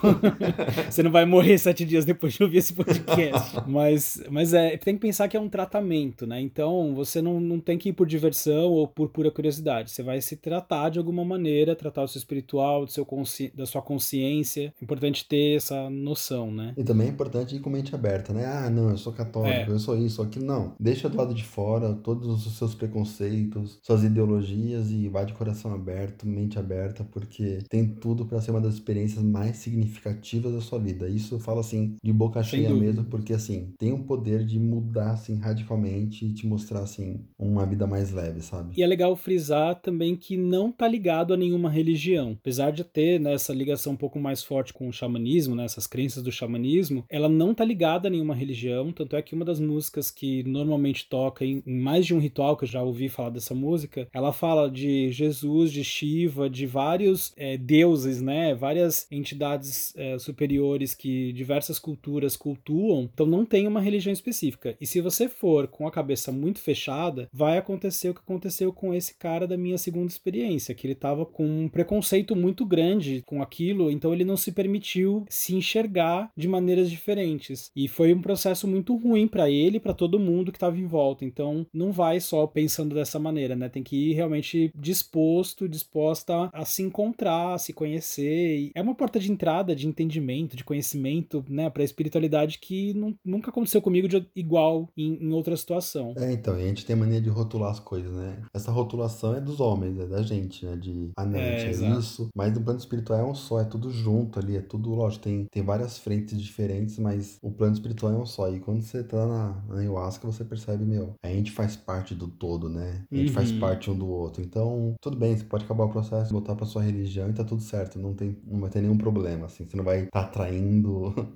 [0.90, 3.56] você não vai morrer sete dias depois de ouvir esse podcast.
[3.68, 6.42] mas, mas é, tem que pensar que é um tratamento, né?
[6.42, 9.92] Então você não, não tem que ir por diversão ou por pura curiosidade.
[9.92, 13.52] Você vai se tratar de alguma maneira, tratar o seu espiritual, do seu consci...
[13.56, 14.74] da sua consciência.
[14.80, 16.74] É importante ter essa noção, né?
[16.76, 18.46] E também é importante ir com mente aberta, né?
[18.46, 19.74] Ah, não, eu sou católico, é.
[19.74, 20.46] eu sou isso, aquilo.
[20.46, 20.74] Não.
[20.80, 25.74] Deixa do lado de fora todos os seus preconceitos, suas ideologias e vai de coração
[25.74, 30.80] aberto, mente aberta, porque tem tudo para ser uma das experiências mais significativas da sua
[30.80, 30.95] vida.
[31.10, 35.12] Isso eu falo assim, de boca cheia mesmo, porque assim, tem um poder de mudar
[35.12, 38.74] assim radicalmente e te mostrar assim uma vida mais leve, sabe?
[38.78, 42.38] E é legal frisar também que não tá ligado a nenhuma religião.
[42.40, 45.88] Apesar de ter né, essa ligação um pouco mais forte com o xamanismo, né, essas
[45.88, 49.60] crenças do xamanismo, ela não tá ligada a nenhuma religião, tanto é que uma das
[49.60, 53.30] músicas que normalmente toca em, em mais de um ritual, que eu já ouvi falar
[53.30, 59.94] dessa música, ela fala de Jesus, de Shiva, de vários é, deuses, né, várias entidades
[59.96, 64.76] é, superiores que diversas culturas cultuam, então não tem uma religião específica.
[64.80, 68.94] E se você for com a cabeça muito fechada, vai acontecer o que aconteceu com
[68.94, 73.42] esse cara da minha segunda experiência, que ele tava com um preconceito muito grande com
[73.42, 77.72] aquilo, então ele não se permitiu se enxergar de maneiras diferentes.
[77.76, 81.24] E foi um processo muito ruim para ele, para todo mundo que estava em volta.
[81.24, 83.70] Então não vai só pensando dessa maneira, né?
[83.70, 88.58] Tem que ir realmente disposto, disposta a se encontrar, a se conhecer.
[88.58, 92.94] E é uma porta de entrada de entendimento, de conhecimento, né, para a espiritualidade que
[92.94, 96.14] não, nunca aconteceu comigo de igual em, em outra situação.
[96.18, 98.42] É, então, a gente tem mania de rotular as coisas, né?
[98.54, 100.76] Essa rotulação é dos homens, é da gente, né?
[100.76, 102.30] De anete, é, é isso.
[102.36, 105.46] Mas no plano espiritual é um só, é tudo junto ali, é tudo, lógico, tem,
[105.52, 108.50] tem várias frentes diferentes, mas o plano espiritual é um só.
[108.50, 112.28] E quando você tá na, na ayahuasca, você percebe, meu, a gente faz parte do
[112.28, 113.06] todo, né?
[113.12, 113.34] A gente uhum.
[113.34, 114.42] faz parte um do outro.
[114.44, 117.62] Então, tudo bem, você pode acabar o processo, voltar pra sua religião e tá tudo
[117.62, 118.00] certo.
[118.00, 119.66] Não, tem, não vai ter nenhum problema, assim.
[119.66, 120.30] Você não vai estar tá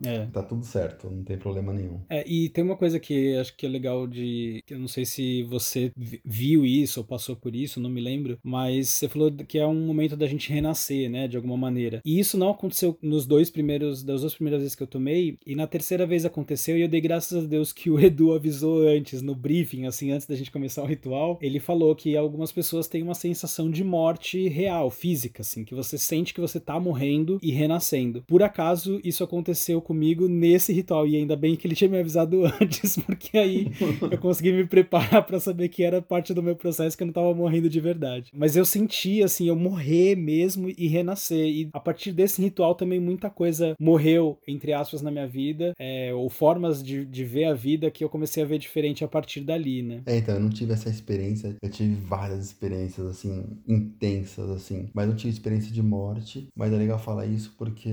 [0.05, 0.25] É.
[0.31, 2.01] tá tudo certo, não tem problema nenhum.
[2.09, 4.63] É, e tem uma coisa que acho que é legal de.
[4.69, 5.91] Eu não sei se você
[6.25, 9.85] viu isso ou passou por isso, não me lembro, mas você falou que é um
[9.85, 12.01] momento da gente renascer, né, de alguma maneira.
[12.05, 15.55] E isso não aconteceu nos dois primeiros, das duas primeiras vezes que eu tomei, e
[15.55, 19.21] na terceira vez aconteceu, e eu dei graças a Deus que o Edu avisou antes,
[19.21, 23.03] no briefing, assim, antes da gente começar o ritual, ele falou que algumas pessoas têm
[23.03, 27.51] uma sensação de morte real, física, assim, que você sente que você tá morrendo e
[27.51, 28.23] renascendo.
[28.27, 32.45] Por acaso, isso aconteceu comigo nesse ritual, e ainda bem que ele tinha me avisado
[32.61, 33.71] antes, porque aí
[34.09, 37.13] eu consegui me preparar para saber que era parte do meu processo, que eu não
[37.13, 38.31] tava morrendo de verdade.
[38.33, 42.99] Mas eu senti, assim, eu morrer mesmo e renascer, e a partir desse ritual também
[42.99, 47.53] muita coisa morreu, entre aspas, na minha vida, é, ou formas de, de ver a
[47.53, 50.01] vida que eu comecei a ver diferente a partir dali, né?
[50.05, 55.07] É, então, eu não tive essa experiência, eu tive várias experiências, assim, intensas, assim, mas
[55.07, 57.89] não tive experiência de morte, mas é legal falar isso porque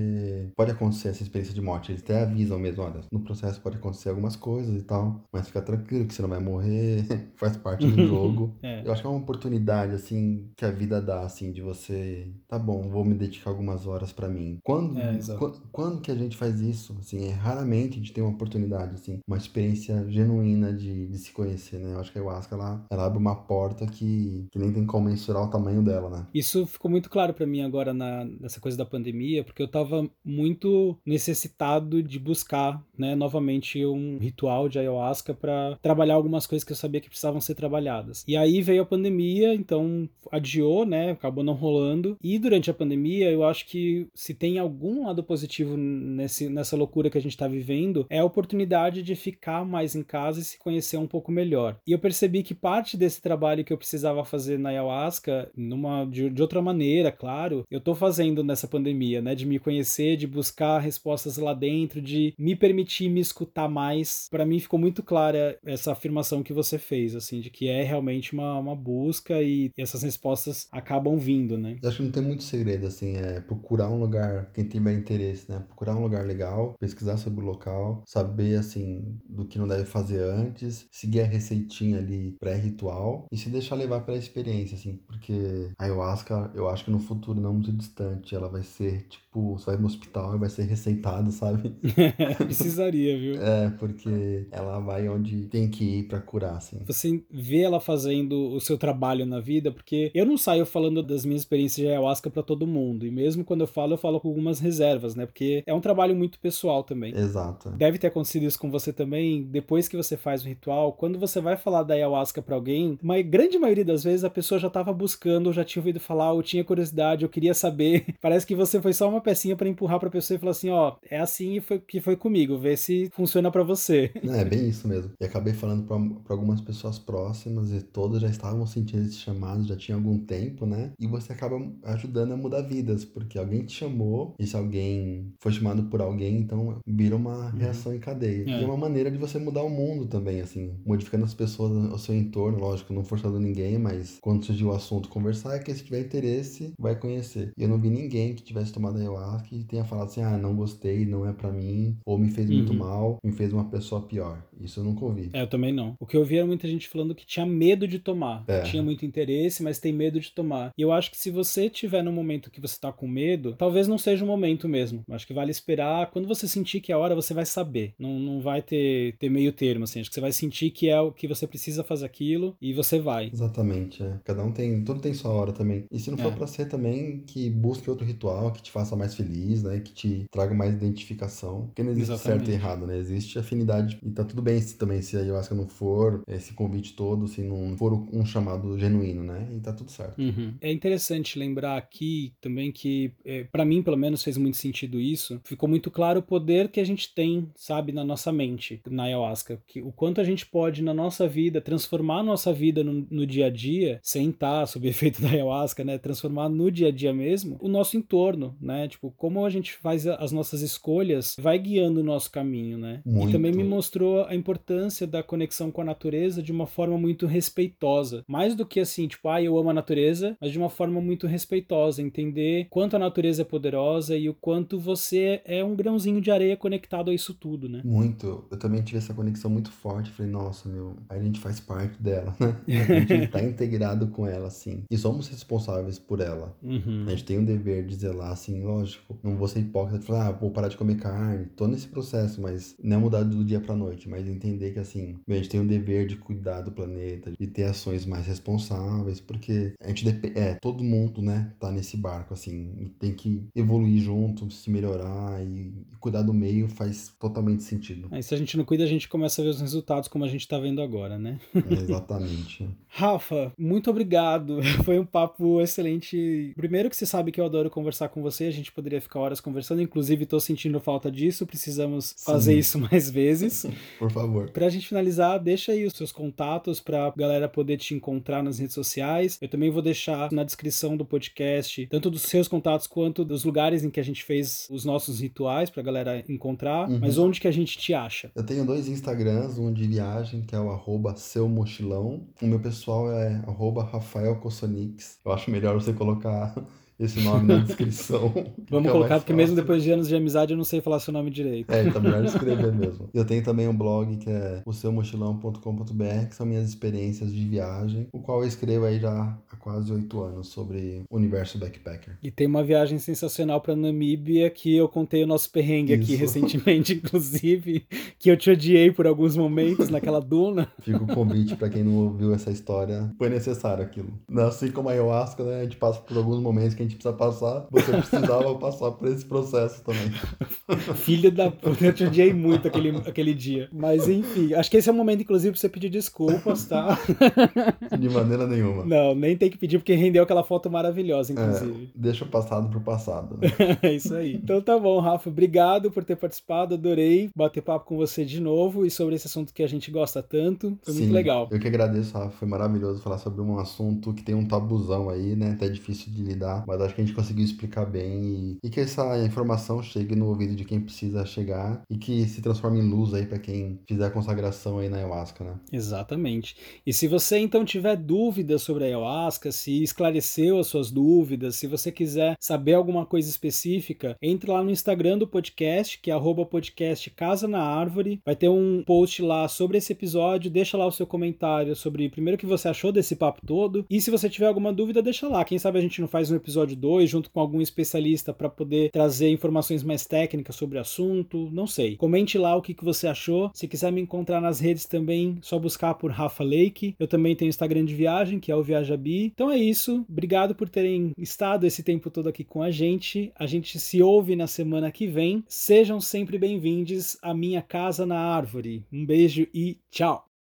[0.57, 4.09] pode acontecer essa experiência de morte, eles até avisam mesmo, olha, no processo pode acontecer
[4.09, 7.05] algumas coisas e tal, mas fica tranquilo que você não vai morrer,
[7.37, 8.57] faz parte do jogo.
[8.63, 8.87] é.
[8.87, 12.59] Eu acho que é uma oportunidade, assim, que a vida dá, assim, de você, tá
[12.59, 14.59] bom, vou me dedicar algumas horas para mim.
[14.63, 16.97] Quando, é, quando, quando, que a gente faz isso?
[17.01, 21.33] Assim, é, raramente a gente tem uma oportunidade, assim, uma experiência genuína de, de se
[21.33, 21.95] conhecer, né?
[21.95, 25.07] Eu acho que a ayahuasca, ela, ela abre uma porta que, que nem tem como
[25.07, 26.27] mensurar o tamanho dela, né?
[26.35, 30.09] Isso ficou muito claro para mim agora na, nessa coisa da pandemia, porque eu tava
[30.25, 36.73] muito necessitado de buscar, né, novamente um ritual de ayahuasca para trabalhar algumas coisas que
[36.73, 38.25] eu sabia que precisavam ser trabalhadas.
[38.27, 42.17] E aí veio a pandemia, então adiou, né, acabou não rolando.
[42.23, 47.11] E durante a pandemia, eu acho que se tem algum lado positivo nesse, nessa loucura
[47.11, 50.59] que a gente está vivendo, é a oportunidade de ficar mais em casa e se
[50.59, 51.79] conhecer um pouco melhor.
[51.87, 56.31] E eu percebi que parte desse trabalho que eu precisava fazer na ayahuasca, numa, de,
[56.31, 60.81] de outra maneira, claro, eu tô fazendo nessa pandemia, né, de me conhecer, de buscar
[60.87, 64.29] respostas lá dentro, de me permitir me escutar mais.
[64.31, 68.33] Para mim ficou muito clara essa afirmação que você fez, assim, de que é realmente
[68.33, 71.77] uma, uma busca e, essas respostas acabam vindo, né?
[71.83, 75.51] Eu acho que não tem muito segredo, assim, é procurar um lugar, quem tiver interesse,
[75.51, 75.63] né?
[75.67, 80.23] Procurar um lugar legal, pesquisar sobre o local, saber, assim, do que não deve fazer
[80.23, 85.85] antes, seguir a receitinha ali pré-ritual e se deixar levar pela experiência, assim, porque a
[85.85, 89.77] ayahuasca, eu acho que no futuro não muito distante, ela vai ser, tipo, você vai
[89.77, 91.75] no hospital e vai ser receitada, sabe?
[92.39, 93.43] Precisaria, viu?
[93.43, 96.79] É, porque ela vai onde tem que ir para curar, assim.
[96.87, 101.25] Você vê ela fazendo o seu trabalho na vida, porque eu não saio falando das
[101.25, 104.29] minhas experiências de ayahuasca para todo mundo, e mesmo quando eu falo, eu falo com
[104.29, 105.27] algumas reservas, né?
[105.27, 107.17] Porque é um trabalho muito pessoal também.
[107.17, 107.71] Exato.
[107.71, 111.41] Deve ter acontecido isso com você também, depois que você faz o ritual, quando você
[111.41, 114.93] vai falar da ayahuasca para alguém, uma grande maioria das vezes a pessoa já tava
[114.93, 118.07] buscando, já tinha ouvido falar, ou tinha curiosidade, eu queria saber.
[118.21, 120.97] Parece que você foi só uma pecinha para empurrar pra pessoa e falar assim, ó,
[121.11, 124.13] é assim foi, que foi comigo, vê se funciona para você.
[124.37, 125.13] É, bem isso mesmo.
[125.19, 129.77] E acabei falando para algumas pessoas próximas e todas já estavam sentindo esse chamado, já
[129.77, 130.93] tinha algum tempo, né?
[131.01, 135.53] E você acaba ajudando a mudar vidas, porque alguém te chamou, e se alguém foi
[135.53, 137.59] chamado por alguém, então vira uma uhum.
[137.59, 138.45] reação em cadeia.
[138.47, 138.61] É.
[138.61, 141.99] E é uma maneira de você mudar o mundo também, assim, modificando as pessoas ao
[141.99, 145.85] seu entorno, lógico, não forçando ninguém, mas quando surgiu o assunto, conversar é que se
[145.85, 147.53] tiver interesse, vai conhecer.
[147.57, 150.46] E eu não vi ninguém que tivesse tomado ayahuasca e tenha falado assim, ah, não
[150.55, 152.57] gostei, não é para mim, ou me fez uhum.
[152.57, 154.43] muito mal, me fez uma pessoa pior.
[154.61, 155.31] Isso eu nunca ouvi.
[155.33, 155.97] É, eu também não.
[156.01, 158.45] O que eu vi era muita gente falando que tinha medo de tomar.
[158.49, 158.63] É.
[158.63, 160.73] Tinha muito interesse, mas tem medo de tomar.
[160.77, 163.89] E eu acho que se você tiver no momento que você tá com medo, talvez
[163.89, 165.03] não seja o momento mesmo.
[165.11, 166.11] Acho que vale esperar.
[166.11, 167.95] Quando você sentir que é a hora, você vai saber.
[167.99, 170.01] Não, não vai ter, ter meio termo, assim.
[170.01, 172.99] Acho que você vai sentir que é o que você precisa fazer aquilo e você
[172.99, 173.31] vai.
[173.33, 174.19] Exatamente, é.
[174.25, 174.85] Cada um tem.
[174.85, 175.85] Tudo tem sua hora também.
[175.91, 176.37] E se não for é.
[176.37, 179.81] pra ser também, que busque outro ritual que te faça mais feliz, né?
[179.81, 181.67] Que te traga mais identificação.
[181.67, 182.47] Porque não existe Exatamente.
[182.47, 182.99] certo e errado, né?
[182.99, 183.99] Existe afinidade.
[184.03, 187.43] E tá tudo bem se, também se a ayahuasca não for esse convite todo, se
[187.43, 189.49] não for um chamado genuíno, né?
[189.53, 190.21] E tá tudo certo.
[190.21, 190.55] Uhum.
[190.61, 195.41] É interessante lembrar aqui também que, é, para mim, pelo menos, fez muito sentido isso.
[195.43, 199.61] Ficou muito claro o poder que a gente tem, sabe, na nossa mente, na ayahuasca.
[199.67, 203.27] Que, o quanto a gente pode, na nossa vida, transformar a nossa vida no, no
[203.27, 205.99] dia a dia, sem estar sob efeito da ayahuasca, né?
[205.99, 208.87] Transformar no dia a dia mesmo o nosso entorno, né?
[208.87, 213.03] Tipo, como a gente faz as nossas escolhas, vai guiando o nosso caminho, né?
[213.05, 213.31] Muito.
[213.31, 217.27] E também me mostrou a importância da conexão com a natureza de uma forma muito
[217.27, 218.25] respeitosa.
[218.29, 221.27] Mais do que assim, tipo, ah, eu amo a natureza, mas de uma forma muito
[221.27, 222.03] respeitosa.
[222.03, 226.57] Entender quanto a natureza é poderosa e o quanto você é um grãozinho de areia
[226.57, 227.83] conectado a isso tudo, né?
[227.85, 228.45] Muito.
[228.51, 230.11] Eu também tive essa conexão muito forte.
[230.11, 232.57] Falei, nossa, meu, a gente faz parte dela, né?
[232.97, 234.85] A gente tá integrado com ela, assim.
[234.91, 236.57] E somos responsáveis por ela.
[236.63, 237.05] Uhum.
[237.07, 239.19] A gente tem o dever de zelar, assim, lógico.
[239.23, 241.47] Não vou ser hipócrita e falar, ah, vou parar de comer carne.
[241.57, 245.17] Tô nesse processo, mas não é mudar do dia pra noite, mas entender que, assim,
[245.29, 249.75] a gente tem o dever de cuidar do planeta, de ter ações mais responsáveis, porque
[249.81, 254.51] a gente depende, é, todo mundo, né, tá nesse barco, assim, tem que evoluir junto,
[254.51, 258.09] se melhorar e, e cuidar do meio faz totalmente sentido.
[258.11, 260.29] Aí se a gente não cuida, a gente começa a ver os resultados como a
[260.29, 261.39] gente tá vendo agora, né?
[261.55, 262.69] É, exatamente.
[262.89, 264.61] Rafa, muito obrigado.
[264.85, 266.53] Foi um papo excelente.
[266.57, 269.41] Primeiro que você sabe que eu adoro conversar com você, a gente poderia ficar horas
[269.41, 272.33] conversando, inclusive tô sentindo falta disso, precisamos Sim.
[272.33, 273.67] fazer isso mais vezes.
[273.99, 274.51] Por favor.
[274.51, 278.75] Pra gente finalizar, deixa aí os seus contatos pra galera poder te encontrar nas redes
[278.75, 279.39] sociais.
[279.41, 283.85] Eu também vou deixar na descrição do podcast, tanto dos seus contatos quanto dos lugares
[283.85, 286.89] em que a gente fez os nossos rituais pra galera encontrar.
[286.89, 286.99] Uhum.
[287.01, 288.31] Mas onde que a gente te acha?
[288.35, 292.27] Eu tenho dois Instagrams, um de viagem, que é o arroba seu mochilão.
[292.41, 295.19] O meu pessoal é arroba Rafael Cossonix.
[295.25, 296.55] Eu acho melhor você colocar
[296.99, 298.33] esse nome na descrição.
[298.71, 301.31] Vamos colocar, porque mesmo depois de anos de amizade eu não sei falar seu nome
[301.31, 301.71] direito.
[301.71, 303.09] É, tá melhor escrever mesmo.
[303.13, 308.09] Eu tenho também um blog que é o seumochilão.com.br, que são minhas experiências de viagem,
[308.13, 312.17] o qual eu escrevo aí já há quase oito anos sobre o universo backpacker.
[312.23, 316.03] E tem uma viagem sensacional pra Namíbia que eu contei o nosso perrengue Isso.
[316.03, 317.87] aqui recentemente, inclusive,
[318.19, 320.69] que eu te odiei por alguns momentos naquela duna.
[320.81, 324.13] Fica o convite para quem não ouviu essa história, foi necessário aquilo.
[324.39, 327.15] Assim como a ayahuasca, né, a gente passa por alguns momentos que a gente precisa
[327.15, 330.11] passar, você precisava passar por esse processo também.
[330.97, 333.69] Filho da puta, eu te odiei muito aquele, aquele dia.
[333.73, 336.99] Mas enfim, acho que esse é o momento, inclusive, pra você pedir desculpas, tá?
[337.99, 338.85] De maneira nenhuma.
[338.85, 341.85] Não, nem tem que pedir, porque rendeu aquela foto maravilhosa, inclusive.
[341.85, 343.39] É, deixa o passado pro passado.
[343.39, 343.79] Né?
[343.83, 344.35] é isso aí.
[344.35, 345.29] Então tá bom, Rafa.
[345.29, 346.75] Obrigado por ter participado.
[346.75, 350.23] Adorei bater papo com você de novo e sobre esse assunto que a gente gosta
[350.23, 350.79] tanto.
[350.83, 351.49] Foi Sim, muito legal.
[351.51, 352.31] Eu que agradeço, Rafa.
[352.31, 355.53] Foi maravilhoso falar sobre um assunto que tem um tabuzão aí, né?
[355.53, 358.81] Até difícil de lidar, mas acho que a gente conseguiu explicar bem e, e que
[358.81, 363.15] essa informação chegue no ouvido de quem precisa chegar e que se transforme em luz
[363.15, 365.55] aí para quem fizer a consagração aí na ayahuasca, né?
[365.73, 366.57] Exatamente.
[366.87, 371.67] E se você então tiver dúvidas sobre a ayahuasca, se esclareceu as suas dúvidas, se
[371.67, 376.15] você quiser saber alguma coisa específica, entre lá no Instagram do podcast, que é
[376.47, 378.21] podcast Casa na Árvore.
[378.25, 380.51] Vai ter um post lá sobre esse episódio.
[380.51, 383.85] Deixa lá o seu comentário sobre primeiro o que você achou desse papo todo.
[383.91, 385.45] E se você tiver alguma dúvida, deixa lá.
[385.45, 388.91] Quem sabe a gente não faz um episódio 2 junto com algum especialista para poder
[388.91, 391.49] trazer informações mais técnicas sobre o assunto.
[391.53, 391.97] Não sei.
[391.97, 393.51] Comente lá o que, que você achou.
[393.55, 396.95] Se quiser me encontrar nas redes também, só buscar por Rafa Lake.
[396.99, 399.27] Eu também tenho Instagram de viagem, que é o Viajabi.
[399.27, 400.05] Então é isso.
[400.09, 403.33] Obrigado por terem estado esse tempo todo aqui com a gente.
[403.37, 405.45] A gente se ouve na semana que vem.
[405.47, 408.85] Sejam sempre bem-vindos à minha casa na árvore.
[408.93, 410.26] Um beijo e tchau!